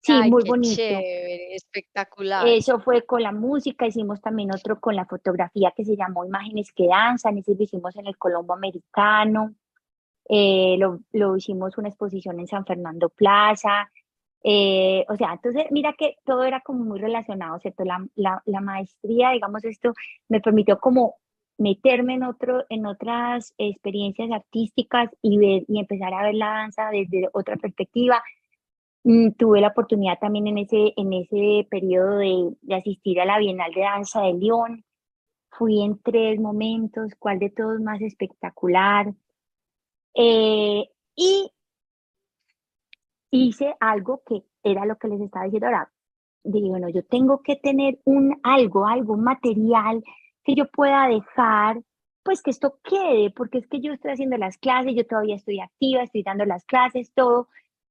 [0.00, 0.76] Sí, muy bonito.
[0.76, 2.46] Chévere, espectacular.
[2.46, 6.72] Eso fue con la música, hicimos también otro con la fotografía que se llamó Imágenes
[6.72, 9.54] que Danzan, ese lo hicimos en el Colombo Americano,
[10.28, 13.90] eh, lo, lo hicimos una exposición en San Fernando Plaza,
[14.44, 17.84] eh, o sea, entonces mira que todo era como muy relacionado, ¿cierto?
[17.84, 19.92] La, la, la, maestría, digamos, esto
[20.28, 21.16] me permitió como
[21.58, 26.90] meterme en, otro, en otras experiencias artísticas y, ver, y empezar a ver la danza
[26.90, 28.22] desde otra perspectiva.
[29.08, 33.38] Mm, tuve la oportunidad también en ese, en ese periodo de, de asistir a la
[33.38, 34.84] Bienal de Danza de León.
[35.50, 39.14] Fui en tres momentos, cuál de todos más espectacular.
[40.12, 41.50] Eh, y
[43.30, 45.90] hice algo que era lo que les estaba diciendo ahora.
[46.44, 50.04] Digo, bueno, yo tengo que tener un algo, algo material
[50.44, 51.80] que yo pueda dejar,
[52.22, 55.60] pues que esto quede, porque es que yo estoy haciendo las clases, yo todavía estoy
[55.60, 57.48] activa, estoy dando las clases, todo,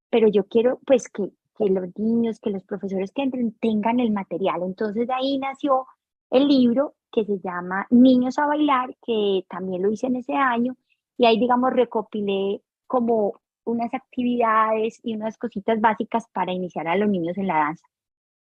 [0.09, 4.11] pero yo quiero pues que, que los niños, que los profesores que entren tengan el
[4.11, 4.63] material.
[4.63, 5.85] Entonces de ahí nació
[6.29, 10.75] el libro que se llama Niños a Bailar, que también lo hice en ese año,
[11.17, 13.33] y ahí, digamos, recopilé como
[13.63, 17.85] unas actividades y unas cositas básicas para iniciar a los niños en la danza.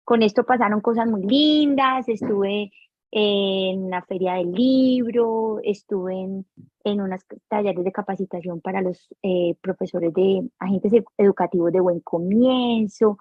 [0.04, 2.72] Con esto pasaron cosas muy lindas, estuve
[3.16, 6.46] en la feria del libro, estuve en,
[6.82, 13.18] en unos talleres de capacitación para los eh, profesores de agentes educativos de buen comienzo.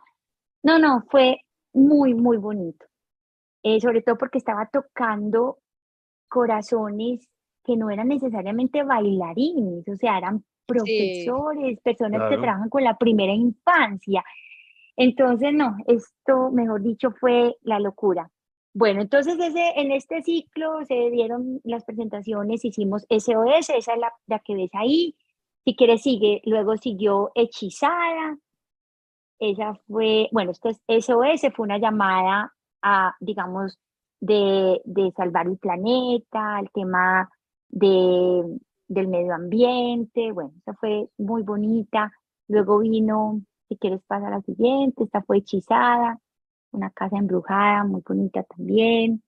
[0.63, 1.41] No, no, fue
[1.73, 2.87] muy, muy bonito.
[3.61, 5.59] Eh, sobre todo porque estaba tocando
[6.27, 7.29] corazones
[7.63, 13.31] que no eran necesariamente bailarines, o sea, eran profesores, personas que trabajan con la primera
[13.31, 14.23] infancia.
[14.95, 18.31] Entonces, no, esto, mejor dicho, fue la locura.
[18.73, 24.39] Bueno, entonces ese, en este ciclo se dieron las presentaciones, hicimos SOS, esa es la,
[24.39, 25.15] que ves ahí.
[25.65, 26.41] Si quieres, sigue.
[26.45, 28.37] Luego siguió Hechizada.
[29.39, 33.79] Esa fue, bueno, esto es SOS, fue una llamada a, digamos,
[34.19, 37.29] de, de salvar el planeta, el tema
[37.69, 42.11] de del medio ambiente, bueno, esta fue muy bonita.
[42.47, 46.19] Luego vino, si quieres pasar a la siguiente, esta fue hechizada,
[46.73, 49.23] una casa embrujada, muy bonita también.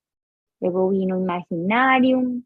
[0.59, 2.43] Luego vino Imaginarium,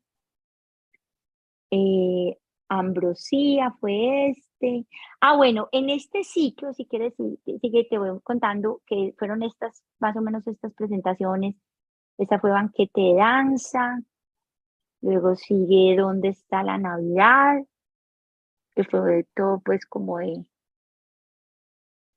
[1.72, 2.38] eh,
[2.70, 4.86] Ambrosía fue este.
[5.22, 10.16] Ah, bueno, en este ciclo, si quieres, sigue, te voy contando que fueron estas, más
[10.16, 11.56] o menos estas presentaciones.
[12.18, 14.04] Esta fue banquete de danza,
[15.02, 17.64] Luego sigue ¿Dónde está la Navidad?
[18.76, 20.46] Que fue todo pues como de,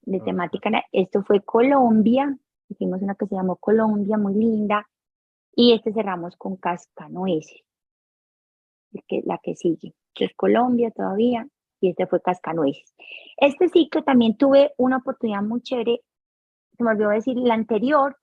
[0.03, 0.71] de temática.
[0.91, 2.37] Esto fue Colombia.
[2.69, 4.89] Hicimos una que se llamó Colombia, muy linda.
[5.55, 7.63] Y este cerramos con Cascanueces,
[9.07, 9.95] que, la que sigue.
[10.15, 11.47] Que es Colombia todavía.
[11.81, 12.95] Y este fue Cascanueces.
[13.37, 16.01] Este ciclo también tuve una oportunidad muy chévere.
[16.77, 18.17] Se me olvidó decir, la anterior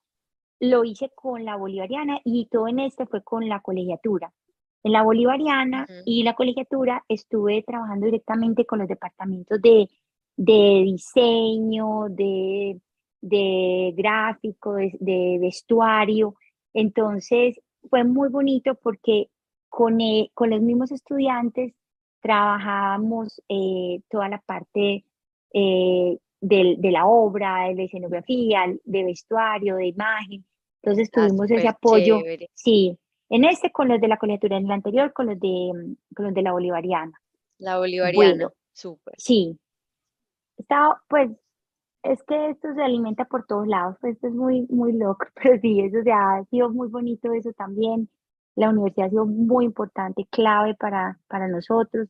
[0.59, 4.33] lo hice con la bolivariana y todo en este fue con la colegiatura.
[4.83, 9.89] En la bolivariana y la colegiatura estuve trabajando directamente con los departamentos de,
[10.37, 12.79] de diseño, de,
[13.21, 16.35] de gráfico, de, vestuario.
[16.73, 17.59] Entonces
[17.89, 19.29] fue muy bonito porque
[19.69, 21.73] con, e, con los mismos estudiantes
[22.21, 25.05] trabajábamos eh, toda la parte
[25.53, 30.45] eh, de, de, la obra, de la escenografía, de vestuario, de imagen.
[30.81, 32.21] Entonces ah, tuvimos ese apoyo.
[32.53, 32.97] Sí,
[33.29, 36.33] en este con los de la colegiatura, en el anterior con los de, con los
[36.33, 37.19] de la bolivariana.
[37.57, 39.15] La bolivariana, súper.
[39.17, 39.57] Sí.
[40.57, 41.29] Está, pues,
[42.03, 45.59] es que esto se alimenta por todos lados, pues esto es muy, muy loco, pero
[45.61, 48.09] sí, eso se ha sido muy bonito eso también.
[48.55, 52.09] La universidad ha sido muy importante, clave para, para nosotros.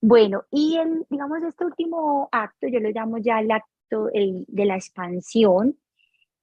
[0.00, 4.66] Bueno, y el, digamos, este último acto, yo lo llamo ya el acto el, de
[4.66, 5.78] la expansión,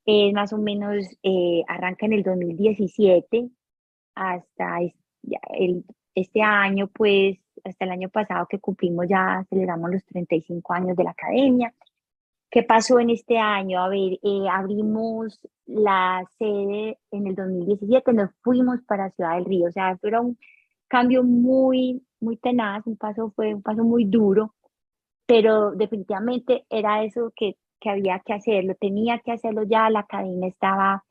[0.05, 3.49] eh, más o menos eh, arranca en el 2017,
[4.16, 5.86] hasta el,
[6.16, 11.03] este año, pues hasta el año pasado que cumplimos ya, celebramos los 35 años de
[11.03, 11.74] la academia.
[12.52, 13.82] ¿Qué pasó en este año?
[13.82, 19.68] A ver, eh, abrimos la sede en el 2017, nos fuimos para Ciudad del Río,
[19.68, 20.38] o sea, fue un
[20.89, 24.54] cambio muy, muy tenaz, un paso, fue un paso muy duro,
[25.26, 30.49] pero definitivamente era eso que, que había que hacerlo, tenía que hacerlo ya, la academia
[30.49, 31.06] estaba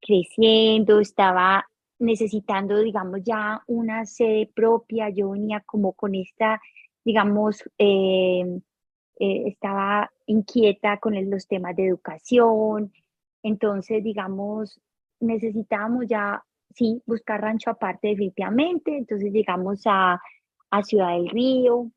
[0.00, 1.66] creciendo, estaba
[1.98, 5.10] necesitando, digamos, ya una sede propia.
[5.10, 6.60] Yo venía como con esta,
[7.04, 8.60] digamos, eh,
[9.18, 12.92] eh, estaba inquieta con los temas de educación.
[13.42, 14.80] Entonces, digamos,
[15.20, 16.44] necesitábamos ya,
[16.74, 20.20] sí, buscar rancho aparte definitivamente, entonces llegamos a,
[20.70, 21.90] a Ciudad del Río,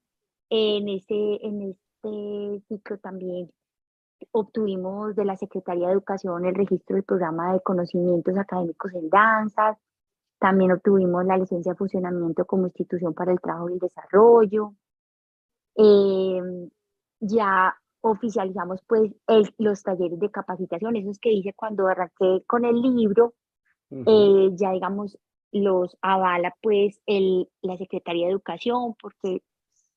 [0.50, 3.52] en este, en este ciclo también
[4.32, 9.78] obtuvimos de la Secretaría de Educación el registro del programa de conocimientos académicos en danza,
[10.40, 14.74] también obtuvimos la licencia de funcionamiento como institución para el trabajo y el desarrollo.
[15.76, 16.70] Em,
[17.20, 19.12] ya oficializamos pues
[19.58, 23.34] los talleres de capacitación, eso es que dice cuando arranqué con el libro,
[23.92, 25.18] eh, ya digamos
[25.52, 29.42] los avala pues el, la Secretaría de Educación, porque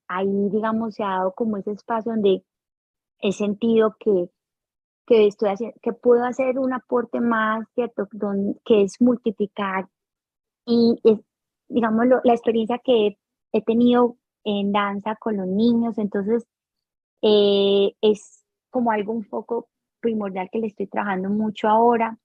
[0.09, 2.45] ahí digamos se ha dado como ese espacio donde
[3.21, 4.29] he sentido que,
[5.07, 8.09] que, estoy haciendo, que puedo hacer un aporte más, ¿cierto?
[8.65, 9.89] que es multiplicar
[10.67, 11.21] y es,
[11.69, 13.19] digamos, la experiencia que
[13.53, 16.47] he, tenido en danza con los niños, entonces
[17.23, 19.69] eh, es como algo un poco
[20.01, 22.19] primordial que le estoy trabajando mucho ahora.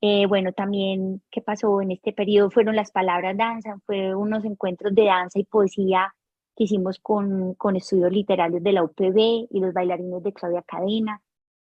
[0.00, 2.50] Eh, bueno, también, ¿qué pasó en este periodo?
[2.50, 6.14] Fueron las palabras danza, fue unos encuentros de danza y poesía
[6.56, 11.20] que hicimos con, con estudios literarios de la UPB y los bailarines de Claudia Cadena.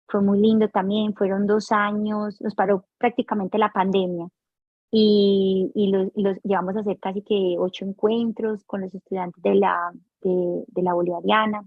[0.08, 4.28] Fue muy lindo también, fueron dos años, nos paró prácticamente la pandemia
[4.90, 6.10] y, y los,
[6.44, 9.92] llevamos a hacer casi que ocho encuentros con los estudiantes de la,
[10.22, 11.66] de la Bolivariana.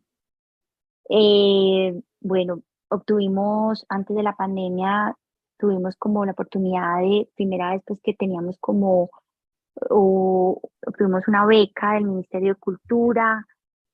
[1.10, 5.16] Eh, bueno, obtuvimos antes de la pandemia,
[5.58, 9.10] tuvimos como la oportunidad de, primera vez pues que teníamos como,
[9.89, 13.45] obtuvimos una beca del Ministerio de Cultura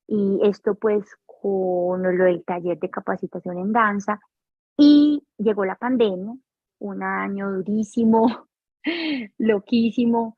[0.07, 4.19] y esto pues con lo del taller de capacitación en danza
[4.77, 6.35] y llegó la pandemia,
[6.79, 8.47] un año durísimo,
[9.37, 10.35] loquísimo,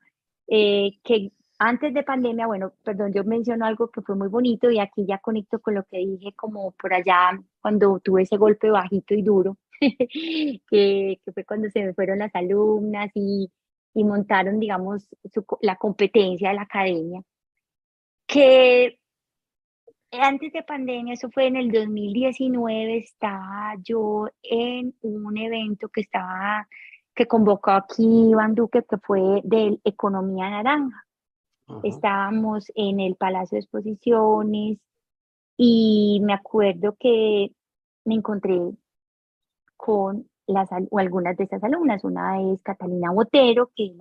[0.48, 4.78] eh, que antes de pandemia, bueno, perdón, yo menciono algo que fue muy bonito y
[4.78, 9.14] aquí ya conecto con lo que dije como por allá cuando tuve ese golpe bajito
[9.14, 9.56] y duro,
[10.70, 13.50] que, fue cuando se me fueron las alumnas y,
[13.94, 15.08] y montaron, digamos,
[15.62, 17.22] la competencia de la academia,
[18.26, 18.98] que
[20.12, 26.68] antes de pandemia, eso fue en el 2019, estaba yo en un evento que estaba
[27.14, 31.05] que convocó aquí Iván Duque, que fue de Economía Naranja.
[31.82, 34.78] Estábamos en el Palacio de Exposiciones
[35.56, 37.50] y me acuerdo que
[38.04, 38.60] me encontré
[39.76, 42.04] con las, o algunas de esas alumnas.
[42.04, 43.96] Una es Catalina Botero, que es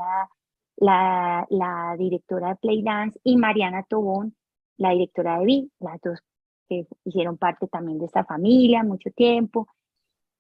[0.78, 4.36] la, directora de Playdance, y Mariana Tobón,
[4.78, 6.20] la directora de Vi, las dos
[6.68, 9.68] que hicieron parte también de esta familia mucho tiempo,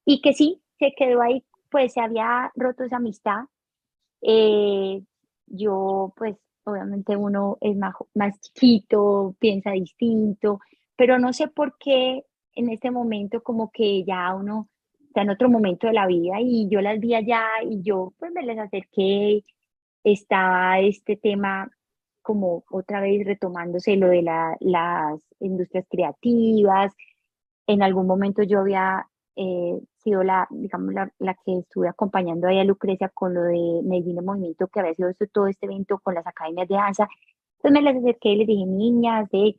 [0.05, 3.45] y que sí, se quedó ahí pues se había roto esa amistad.
[4.21, 5.03] Eh,
[5.47, 10.59] yo, pues, obviamente uno es más, más chiquito, piensa distinto,
[10.95, 14.69] pero no sé por qué en este momento como que ya uno
[15.07, 18.31] está en otro momento de la vida y yo las vi allá y yo pues
[18.33, 19.43] me les acerqué,
[20.03, 21.69] estaba este tema
[22.21, 26.93] como otra vez retomándose lo de la, las industrias creativas.
[27.67, 32.59] En algún momento yo había eh, sido la, digamos, la, la, que estuve acompañando ahí
[32.59, 36.13] a Lucrecia con lo de Medellín en Movimiento, que había sido todo este evento con
[36.13, 37.07] las academias de danza.
[37.57, 39.55] Entonces me les acerqué y les dije, niñas, de,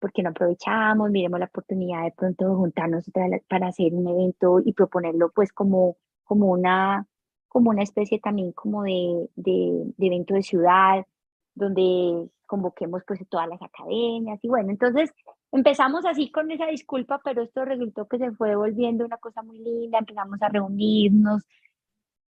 [0.00, 1.10] ¿por qué no aprovechamos?
[1.10, 3.10] Miremos la oportunidad de pronto juntarnos
[3.48, 7.06] para, hacer un evento y proponerlo pues como, como, una,
[7.48, 11.06] como una especie también como de, de, de evento de ciudad,
[11.54, 15.12] donde convoquemos pues todas las academias y bueno, entonces
[15.54, 19.58] empezamos así con esa disculpa, pero esto resultó que se fue volviendo una cosa muy
[19.58, 21.44] linda, empezamos a reunirnos,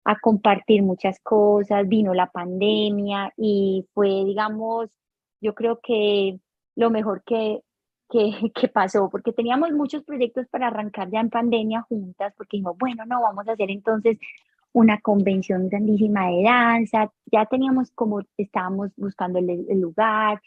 [0.04, 4.90] a compartir muchas cosas, vino la pandemia y fue, digamos,
[5.40, 6.38] yo creo que
[6.76, 7.62] lo mejor que,
[8.08, 13.04] que, pasó, porque teníamos muchos proyectos para arrancar ya en pandemia juntas, porque dijimos, bueno,
[13.06, 14.18] no, vamos a hacer entonces
[14.72, 20.40] una convención grandísima de danza, ya teníamos como, estábamos buscando el, el lugar,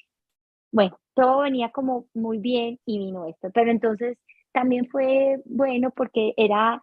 [0.72, 4.18] bueno, todo venía como muy bien y vino esto, pero entonces
[4.54, 6.82] también fue bueno porque era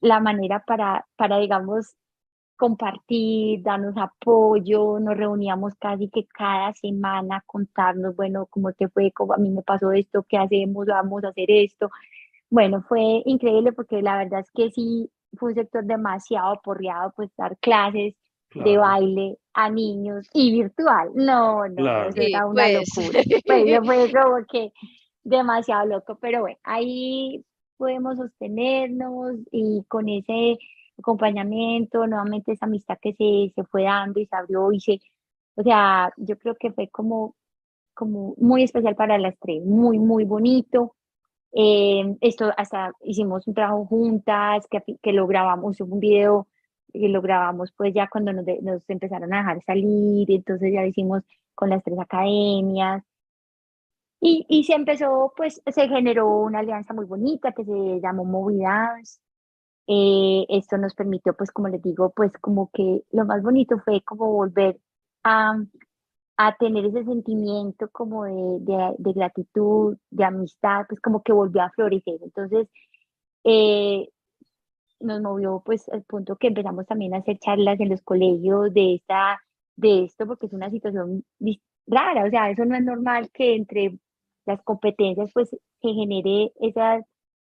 [0.00, 1.96] la manera para, para digamos,
[2.56, 9.34] compartir, darnos apoyo, nos reuníamos casi que cada semana, contarnos, bueno, cómo te fue, cómo
[9.34, 11.90] a mí me pasó esto, qué hacemos, vamos a hacer esto.
[12.50, 17.30] Bueno, fue increíble porque la verdad es que sí, fue un sector demasiado aporreado, pues
[17.36, 18.14] dar clases
[18.54, 21.10] de baile a niños y virtual.
[21.14, 22.96] No, no, eso era una pues.
[22.96, 23.20] locura.
[23.46, 24.72] Pues fue como que
[25.24, 27.44] demasiado loco, pero bueno, ahí
[27.76, 30.58] podemos sostenernos y con ese
[30.98, 35.00] acompañamiento, nuevamente esa amistad que se, se fue dando y se abrió y se,
[35.54, 37.36] o sea, yo creo que fue como,
[37.94, 40.94] como muy especial para las tres, muy, muy bonito.
[41.52, 46.48] Eh, esto hasta hicimos un trabajo juntas, que, que lo grabamos, un video
[46.92, 50.88] y lo grabamos pues ya cuando nos, nos empezaron a dejar salir, entonces ya lo
[50.88, 51.22] hicimos
[51.54, 53.02] con las tres academias.
[54.20, 59.20] Y, y se empezó, pues se generó una alianza muy bonita que se llamó Movidas.
[59.86, 64.02] Eh, esto nos permitió, pues como les digo, pues como que lo más bonito fue
[64.02, 64.78] como volver
[65.24, 65.56] a,
[66.36, 71.62] a tener ese sentimiento como de, de, de, gratitud, de amistad, pues como que volvió
[71.62, 72.18] a florecer.
[72.22, 72.68] Entonces,
[73.44, 74.08] eh,
[75.00, 78.94] nos movió pues al punto que empezamos también a hacer charlas en los colegios de,
[78.94, 79.40] esta,
[79.76, 81.24] de esto, porque es una situación
[81.86, 83.98] rara, o sea, eso no es normal que entre
[84.46, 85.58] las competencias pues se
[85.94, 87.00] genere esa,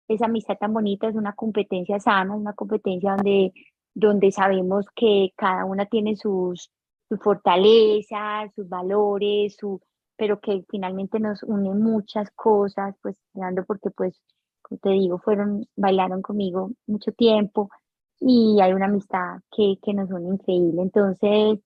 [0.08, 3.52] esa amistad tan bonita, es una competencia sana, una competencia donde,
[3.94, 6.70] donde sabemos que cada una tiene sus,
[7.08, 9.80] sus fortalezas, sus valores, su,
[10.16, 13.20] pero que finalmente nos une muchas cosas, pues,
[13.66, 14.20] porque pues
[14.66, 17.70] como te digo, fueron, bailaron conmigo mucho tiempo
[18.18, 20.82] y hay una amistad que, que nos une increíble.
[20.82, 21.60] Entonces,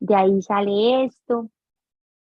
[0.00, 1.50] de ahí sale esto.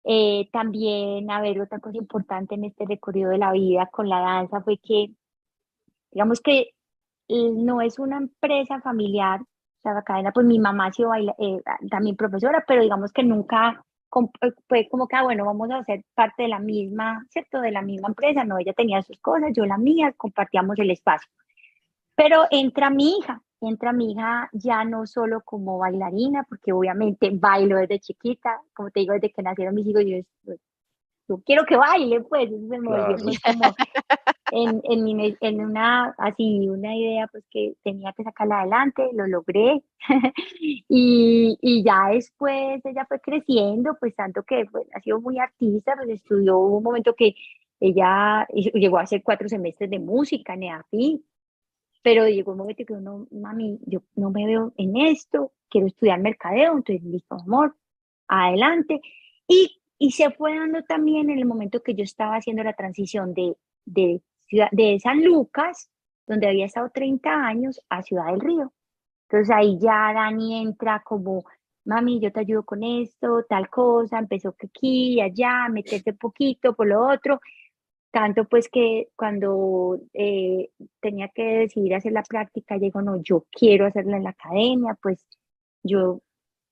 [0.05, 4.21] Eh, también, a ver, otra cosa importante en este recorrido de la vida con la
[4.21, 5.13] danza fue que,
[6.11, 6.71] digamos que
[7.29, 9.41] eh, no es una empresa familiar,
[9.85, 11.61] la cadena, pues mi mamá ha sido eh,
[11.91, 13.85] también profesora, pero digamos que nunca
[14.43, 17.61] eh, fue como que, ah, bueno, vamos a ser parte de la misma, ¿cierto?
[17.61, 21.31] De la misma empresa, no, ella tenía sus cosas, yo la mía, compartíamos el espacio.
[22.15, 27.79] Pero entra mi hija, entra mi hija ya no solo como bailarina, porque obviamente bailo
[27.79, 30.55] desde chiquita, como te digo, desde que nacieron mis hijos, yo,
[31.29, 33.75] yo quiero que baile, pues, eso se me pues, como
[34.53, 39.83] en, en, en, una, así, una idea, pues, que tenía que sacarla adelante, lo logré,
[40.61, 45.95] y, y, ya después ella fue creciendo, pues, tanto que pues, ha sido muy artista,
[45.97, 47.35] pues, estudió, un momento que
[47.81, 51.25] ella llegó a hacer cuatro semestres de música en EAFI,
[52.03, 56.21] pero llegó un momento que uno, mami, yo no me veo en esto, quiero estudiar
[56.21, 57.75] mercadeo, entonces, listo, amor,
[58.29, 59.01] adelante,
[59.49, 63.35] y y se fue dando también en el momento que yo estaba haciendo la transición
[63.35, 64.21] de, de,
[64.71, 65.91] de San Lucas,
[66.27, 68.73] donde había estado 30 años, a Ciudad del Río.
[69.29, 71.45] Entonces ahí ya Dani entra como,
[71.85, 76.87] mami, yo te ayudo con esto, tal cosa, empezó que aquí, allá, meterte poquito por
[76.87, 77.41] lo otro.
[78.11, 80.71] Tanto pues que cuando eh,
[81.01, 85.27] tenía que decidir hacer la práctica, llegó, no, yo quiero hacerla en la academia, pues
[85.83, 86.21] yo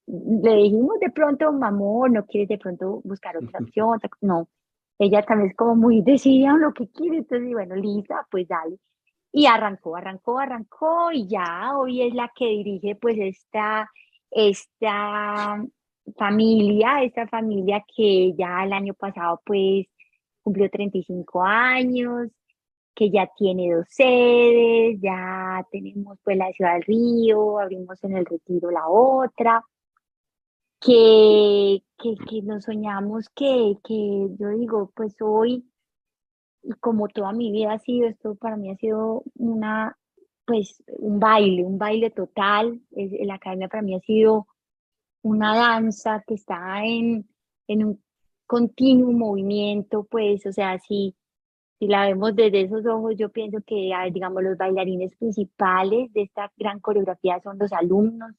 [0.07, 4.49] le dijimos de pronto, mamón, no quieres de pronto buscar otra opción, no,
[5.01, 8.77] ella también es como muy decidida lo que quiere, entonces, bueno, Lisa, pues dale.
[9.33, 13.91] Y arrancó, arrancó, arrancó, y ya hoy es la que dirige pues esta,
[14.31, 15.65] esta
[16.19, 19.87] familia, esta familia que ya el año pasado pues
[20.43, 22.29] cumplió 35 años,
[22.95, 28.27] que ya tiene dos sedes, ya tenemos pues la Ciudad del Río, abrimos en el
[28.27, 29.65] Retiro la otra,
[30.81, 35.71] que, que, que nos soñamos que, que yo digo, pues hoy,
[36.63, 39.97] y como toda mi vida ha sido, esto para mí ha sido una,
[40.47, 42.81] pues un baile, un baile total.
[42.91, 44.47] La academia para mí ha sido
[45.23, 47.29] una danza que está en,
[47.67, 48.03] en un
[48.47, 51.15] continuo movimiento, pues, o sea, si,
[51.79, 56.51] si la vemos desde esos ojos, yo pienso que, digamos, los bailarines principales de esta
[56.57, 58.33] gran coreografía son los alumnos,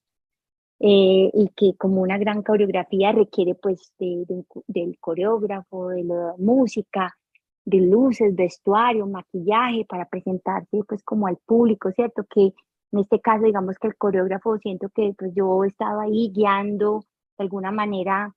[0.84, 7.16] eh, y que como una gran coreografía requiere pues del coreógrafo, de la música,
[7.66, 12.24] de luces, vestuario, maquillaje para presentarse pues como al público, ¿cierto?
[12.28, 12.53] Que
[12.91, 17.06] en este caso digamos que el coreógrafo siento que pues yo estaba ahí guiando
[17.38, 18.34] de alguna manera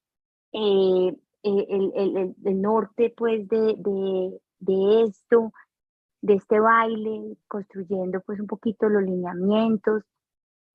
[0.52, 5.50] eh, eh, el, el, el, norte pues de, de, de esto,
[6.20, 10.02] de este baile, construyendo pues un poquito los lineamientos,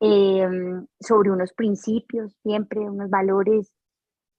[0.02, 3.74] Em, sobre unos principios, siempre unos valores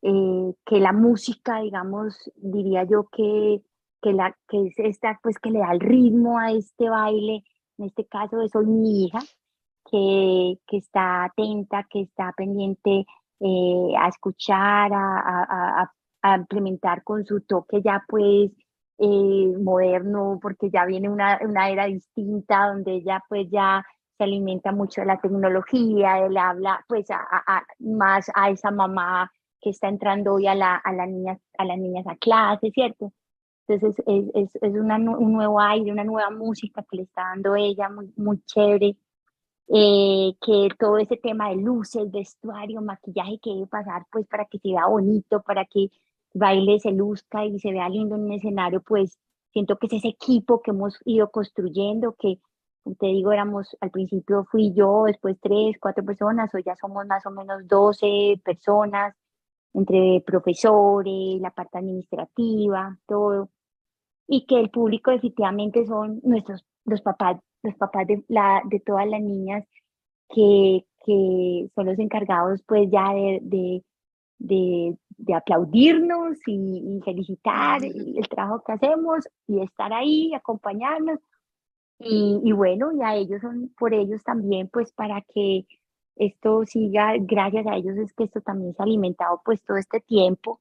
[0.00, 3.62] eh, que la música, digamos, diría yo que,
[4.00, 7.44] que, la, que es esta, pues que le da el ritmo a este baile,
[7.76, 9.18] en este caso soy mi hija,
[9.90, 13.04] que, que está atenta, que está pendiente
[13.40, 15.90] eh, a escuchar, a,
[16.22, 18.50] a, implementar con su toque ya pues
[18.98, 23.84] eh, moderno, porque ya viene una, una era distinta donde ella pues ya
[24.20, 29.70] se alimenta mucho de la tecnología, él habla pues a, más a esa mamá que
[29.70, 33.14] está entrando hoy a, la, a, la niña, a las niñas a clase, ¿cierto?
[33.66, 37.56] Entonces es, es, es una, un nuevo aire, una nueva música que le está dando
[37.56, 38.94] ella, muy, muy chévere.
[39.68, 44.58] Eh, que todo ese tema de luces, vestuario, maquillaje que debe pasar pues para que
[44.58, 45.90] se vea bonito, para que
[46.34, 49.18] baile se luzca y se vea lindo en un escenario, pues
[49.52, 52.38] siento que es ese equipo que hemos ido construyendo, que
[52.98, 57.24] te digo, éramos, al principio fui yo, después tres, cuatro personas, hoy ya somos más
[57.26, 59.14] o menos 12 personas,
[59.74, 63.50] entre profesores, la parte administrativa, todo.
[64.26, 69.06] Y que el público definitivamente son nuestros, los papás, los papás de, la, de todas
[69.08, 69.64] las niñas
[70.28, 73.40] que, que son los encargados pues ya de,
[74.38, 81.18] de, de, aplaudirnos y, y felicitar el trabajo que hacemos y estar ahí, acompañarnos
[82.02, 85.66] y, bueno, y a ellos son, por ellos también, pues para que
[86.16, 90.00] esto siga, gracias a ellos es que esto también se ha alimentado pues todo este
[90.00, 90.60] tiempo.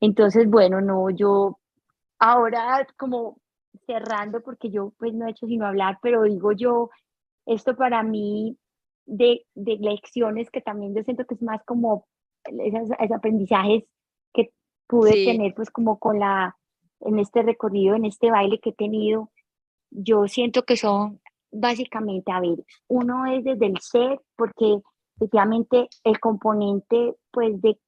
[0.00, 1.58] Entonces, bueno, no, yo
[2.18, 3.38] ahora como
[3.86, 6.88] cerrando, porque yo pues no he hecho sino hablar, pero digo yo,
[7.44, 8.56] esto para mí
[9.04, 12.06] de, de lecciones que también yo siento que es más como
[12.44, 13.84] esos, aprendizajes
[14.32, 14.50] que
[14.86, 16.56] pude tener pues como con la,
[17.00, 19.30] en este recorrido, en este baile que he tenido,
[19.94, 24.80] yo siento que son básicamente, a ver, uno es desde el ser, porque
[25.16, 27.78] efectivamente el componente, pues, de,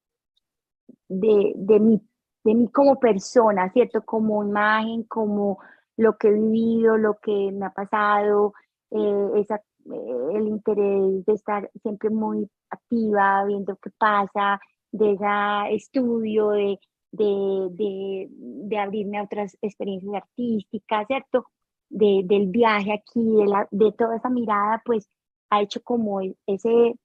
[1.09, 2.01] de, de, mí,
[2.43, 4.01] de mí como persona, ¿cierto?
[4.03, 5.59] Como imagen, como
[5.97, 8.53] lo que he vivido, lo que me ha pasado,
[8.91, 14.59] eh, esa, eh, el interés de estar siempre muy activa, viendo qué pasa,
[14.91, 16.79] de ese estudio, de,
[17.11, 21.45] de, de, de abrirme a otras experiencias artísticas, ¿cierto?
[21.89, 25.09] De, del viaje aquí, de, de toda esa mirada, pues
[25.49, 26.95] ha hecho como e, ese,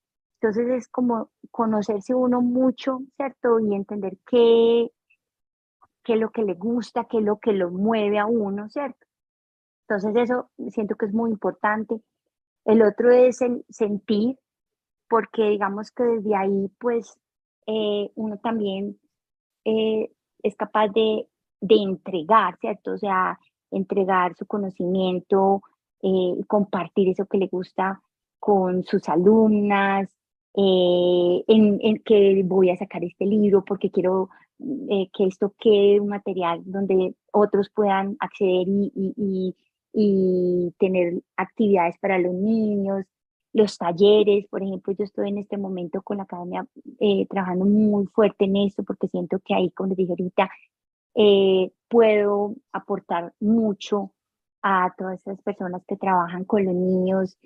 [0.40, 3.60] entonces es como conocerse uno mucho, ¿cierto?
[3.60, 4.90] Y entender qué,
[6.02, 9.06] qué es lo que le gusta, qué es lo que lo mueve a uno, ¿cierto?
[9.86, 12.00] Entonces eso siento que es muy importante.
[12.64, 14.38] El otro es el sentir,
[15.08, 17.18] porque digamos que desde ahí, pues,
[17.66, 18.98] eh, uno también
[19.64, 20.10] eh,
[20.42, 21.28] es capaz de,
[21.60, 22.92] de entregar, ¿cierto?
[22.92, 23.38] O sea,
[23.72, 25.62] entregar su conocimiento,
[26.02, 28.02] eh, compartir eso que le gusta
[28.38, 30.08] con sus alumnas,
[30.54, 34.28] eh, en, que voy a sacar este libro porque quiero
[34.90, 39.54] eh, que esto quede un material donde otros puedan acceder y,
[39.94, 43.04] y, tener actividades para los niños,
[43.52, 46.66] los talleres, por ejemplo, yo estoy en este momento con la academia
[47.28, 50.50] trabajando muy fuerte en esto porque siento que ahí, como dije ahorita,
[51.14, 54.12] eh, puedo aportar mucho
[54.62, 57.36] a todas esas personas que trabajan con los niños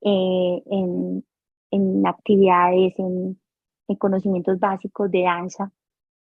[0.00, 1.24] eh, en,
[1.70, 3.40] en, actividades, en,
[3.88, 5.72] en, conocimientos básicos de danza.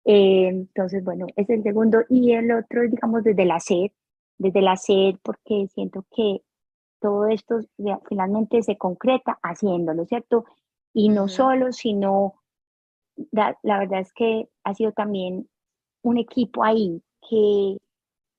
[0.04, 2.02] Eh, entonces, bueno, es el segundo.
[2.08, 3.92] Y el otro, digamos, desde la SED,
[4.38, 6.42] desde la SED, porque siento que
[7.00, 7.60] todo esto
[8.08, 10.44] finalmente se concreta haciéndolo, ¿cierto?
[10.92, 12.34] Y no solo, sino,
[13.30, 15.48] la, la verdad es que ha sido también
[16.04, 17.78] un equipo ahí que,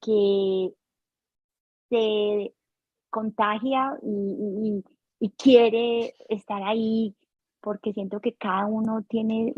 [0.01, 0.71] que
[1.89, 2.53] se
[3.09, 4.83] contagia y,
[5.37, 7.15] quiere estar ahí
[7.59, 9.55] porque siento que cada uno tiene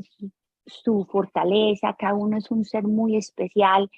[0.65, 3.89] su, fortaleza, cada uno es un ser muy especial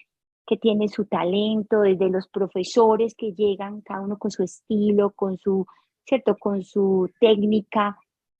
[0.48, 5.38] que tiene su talento, desde los profesores que llegan, cada uno con su estilo, con
[5.38, 5.68] su,
[6.06, 6.36] ¿cierto?
[6.38, 8.00] Con su técnica,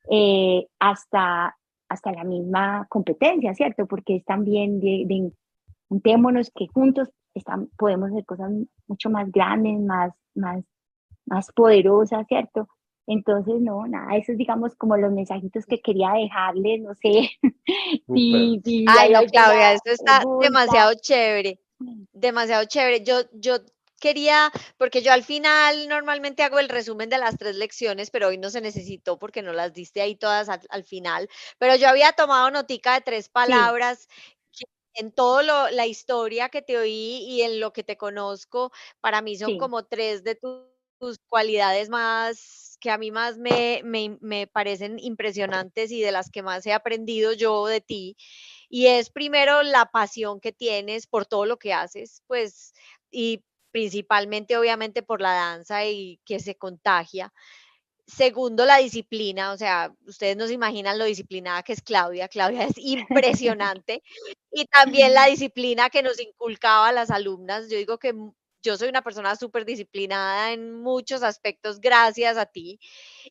[0.10, 1.56] eh, hasta,
[1.88, 3.86] hasta la misma competencia, ¿cierto?
[3.86, 5.32] Porque es también de,
[5.90, 8.52] juntémonos que juntos están, podemos hacer cosas
[8.88, 10.64] mucho más grandes, más, más,
[11.26, 12.68] más poderosas, ¿cierto?
[13.08, 17.32] Entonces, no, nada, esos digamos como los mensajitos que quería dejarles, no sé.
[18.08, 21.60] sí, sí, Ay, no, Claudia, esto está demasiado chévere,
[22.14, 23.04] demasiado chévere.
[23.04, 23.58] Yo, yo
[24.00, 28.38] quería, porque yo al final normalmente hago el resumen de las tres lecciones, pero hoy
[28.38, 32.52] no se necesitó porque no las diste ahí todas al, final, pero yo había tomado
[32.52, 34.08] notica de tres palabras
[35.00, 38.72] en toda la historia que te oí y en lo que te conozco,
[39.02, 44.48] para mí son como tres de tus cualidades más que a mí más me, me,
[44.48, 48.16] parecen impresionantes y de las que más he aprendido yo de ti.
[48.70, 52.74] Y es primero la pasión que tienes por todo lo que haces, pues,
[53.12, 57.34] y principalmente obviamente por la danza y que se contagia.
[58.10, 62.28] Segundo, la disciplina, o sea, ustedes no se imaginan lo disciplinada que es Claudia.
[62.28, 64.02] Claudia es impresionante.
[64.52, 67.70] y también la disciplina que nos inculcaba a las alumnas.
[67.70, 68.14] Yo digo que
[68.64, 72.80] yo soy una persona súper disciplinada en muchos aspectos gracias a ti.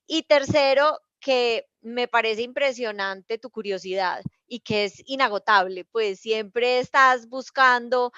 [0.07, 7.29] Y tercero, que me parece impresionante tu curiosidad y que es inagotable, pues siempre estás
[7.29, 8.13] buscando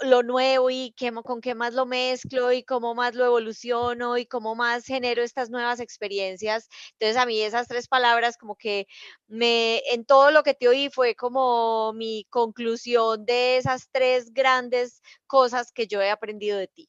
[0.00, 4.26] lo nuevo y qué, con qué más lo mezclo y cómo más lo evoluciono y
[4.26, 6.68] cómo más genero estas nuevas experiencias.
[6.92, 8.86] Entonces a mí esas tres palabras como que
[9.26, 15.02] me, en todo lo que te oí fue como mi conclusión de esas tres grandes
[15.26, 16.88] cosas que yo he aprendido de ti.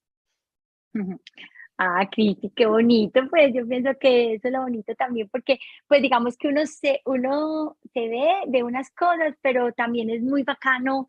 [1.80, 6.02] Ah, Cristi, qué bonito, pues yo pienso que eso es lo bonito también, porque pues
[6.02, 11.08] digamos que uno se, uno se ve de unas cosas, pero también es muy bacano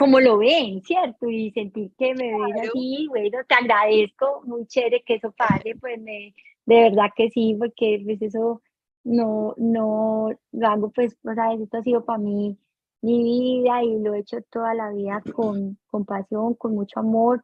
[0.00, 1.28] como lo ven, ¿cierto?
[1.28, 6.00] Y sentir que me ven así, bueno, te agradezco, muy chévere que eso pase, pues
[6.00, 6.34] me,
[6.66, 8.62] de verdad que sí, porque pues eso
[9.04, 12.58] no, no lo hago, pues, o sea, esto ha sido para mí
[13.02, 17.42] mi vida y lo he hecho toda la vida con, con pasión, con mucho amor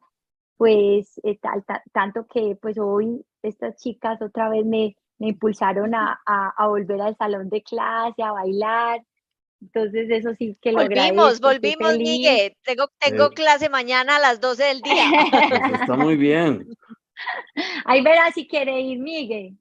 [0.57, 1.63] pues eh, tal,
[1.93, 7.15] tanto que pues hoy estas chicas otra vez me, me impulsaron a, a, volver al
[7.15, 9.03] salón de clase, a bailar.
[9.61, 12.55] Entonces eso sí que lo Volvimos, volvimos, Miguel.
[12.63, 15.05] Tengo, tengo clase mañana a las 12 del día.
[15.81, 16.67] está muy bien.
[17.85, 19.57] Ahí verás si quiere ir Miguel.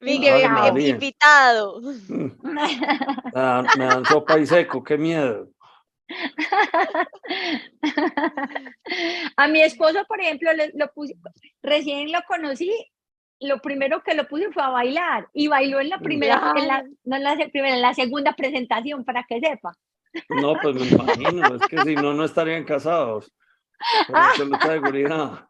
[0.00, 0.42] Miguel,
[0.78, 1.80] invitado.
[3.34, 5.48] Ah, me dan sopa y seco, qué miedo.
[9.36, 11.14] a mi esposo, por ejemplo, lo puse,
[11.62, 12.72] recién lo conocí,
[13.40, 16.84] lo primero que lo puse fue a bailar y bailó en la primera, en la,
[17.04, 19.72] no en la primera, en la segunda presentación, para que sepa.
[20.28, 23.32] No, pues me imagino, es que si no, no estarían casados.
[24.62, 25.48] seguridad.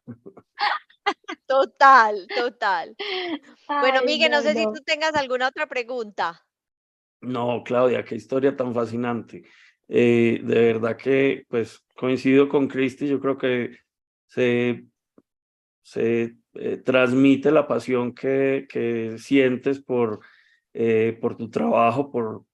[1.47, 2.95] Total, total.
[3.67, 6.45] bueno, Miguel, no, sé si tú tengas alguna otra pregunta.
[7.21, 9.43] No, Claudia, qué historia tan fascinante.
[9.89, 13.77] Eh, de verdad que pues coincido con Cristi, yo creo que
[14.27, 14.85] se,
[15.82, 20.20] se eh, transmite la pasión que, que sientes por,
[20.73, 22.44] eh, por tu trabajo, por,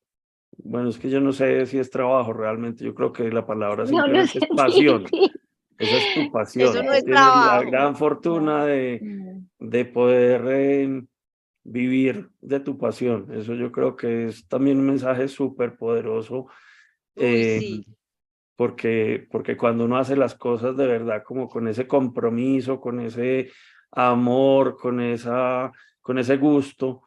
[0.59, 3.87] bueno, es que yo no sé si es trabajo realmente, yo creo que la palabra
[3.87, 5.05] simplemente es pasión.
[5.79, 6.71] Esa es tu pasión.
[6.71, 9.69] Eso no es Tienes la gran fortuna de, mm.
[9.69, 11.05] de poder
[11.65, 13.27] vivir de tu pasión.
[13.33, 16.47] Eso yo creo que es también un mensaje súper poderoso
[17.17, 17.83] eh,
[18.57, 23.51] porque, porque cuando uno hace las cosas de verdad, como con ese compromiso, con ese
[23.93, 25.71] amor, con, esa,
[26.01, 27.03] con ese gusto,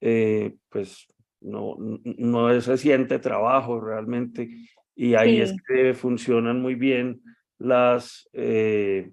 [0.00, 1.06] eh, pues
[1.40, 4.48] no, no se siente trabajo realmente.
[4.94, 7.22] Y ahí es que funcionan muy bien
[7.58, 9.10] las, eh,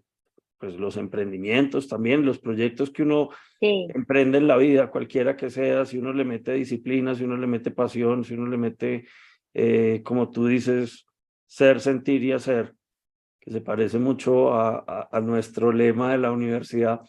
[0.58, 3.30] pues los emprendimientos también, los proyectos que uno
[3.62, 7.48] emprende en la vida, cualquiera que sea, si uno le mete disciplina, si uno le
[7.48, 9.06] mete pasión, si uno le mete
[9.60, 11.07] eh, como tú dices,
[11.48, 12.76] ser, sentir y hacer,
[13.40, 17.02] que se parece mucho a, nuestro lema de la universidad,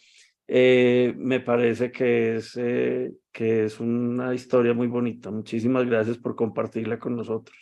[0.46, 5.30] eh, me parece que es, eh, que es una historia muy bonita.
[5.30, 7.56] Muchísimas gracias por compartirla con nosotros.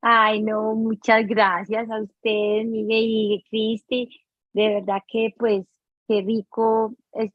[0.00, 4.08] Ay, no, muchas gracias a ustedes, Miguel y Cristi.
[4.54, 5.66] De verdad que pues
[6.10, 6.92] qué rico,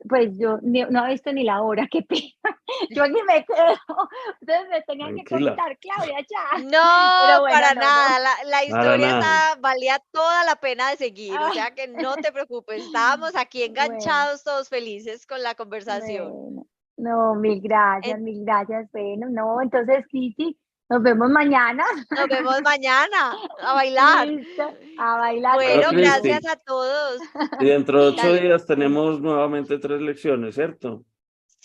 [0.10, 2.26] pues yo no he visto ni la hora, qué pena.
[2.90, 3.74] Yo aquí me quedo,
[4.42, 6.58] ustedes me tenían que contar, Claudia, ya.
[6.60, 12.16] No, para nada, La, historia valía toda la pena de seguir, o sea que no
[12.16, 16.66] te preocupes, estábamos aquí enganchados todos felices con la conversación.
[16.98, 20.58] no, mil gracias, mil gracias, bueno, no, entonces sí, sí,
[20.90, 21.84] nos vemos mañana.
[22.10, 24.30] Nos vemos mañana a bailar.
[24.98, 25.56] a bailar.
[25.56, 27.20] Bueno, gracias a todos.
[27.60, 31.04] Y dentro de ocho días tenemos nuevamente tres lecciones, ¿cierto?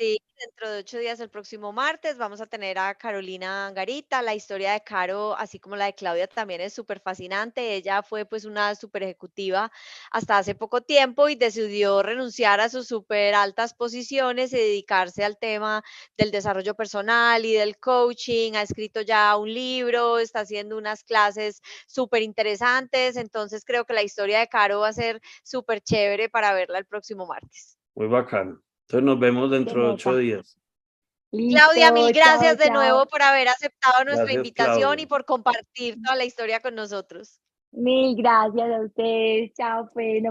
[0.00, 4.22] Sí, dentro de ocho días, el próximo martes, vamos a tener a Carolina Angarita.
[4.22, 7.74] La historia de Caro, así como la de Claudia, también es súper fascinante.
[7.74, 9.70] Ella fue pues una súper ejecutiva
[10.10, 15.36] hasta hace poco tiempo y decidió renunciar a sus súper altas posiciones y dedicarse al
[15.36, 15.82] tema
[16.16, 18.54] del desarrollo personal y del coaching.
[18.54, 23.16] Ha escrito ya un libro, está haciendo unas clases súper interesantes.
[23.16, 26.86] Entonces creo que la historia de Caro va a ser súper chévere para verla el
[26.86, 27.76] próximo martes.
[27.94, 28.62] Muy bacán.
[28.90, 30.58] Entonces nos vemos dentro de ocho días.
[31.30, 36.24] Claudia, mil gracias de nuevo por haber aceptado nuestra invitación y por compartir toda la
[36.24, 37.40] historia con nosotros.
[37.70, 39.52] Mil gracias a ustedes.
[39.54, 40.24] Chao, pues.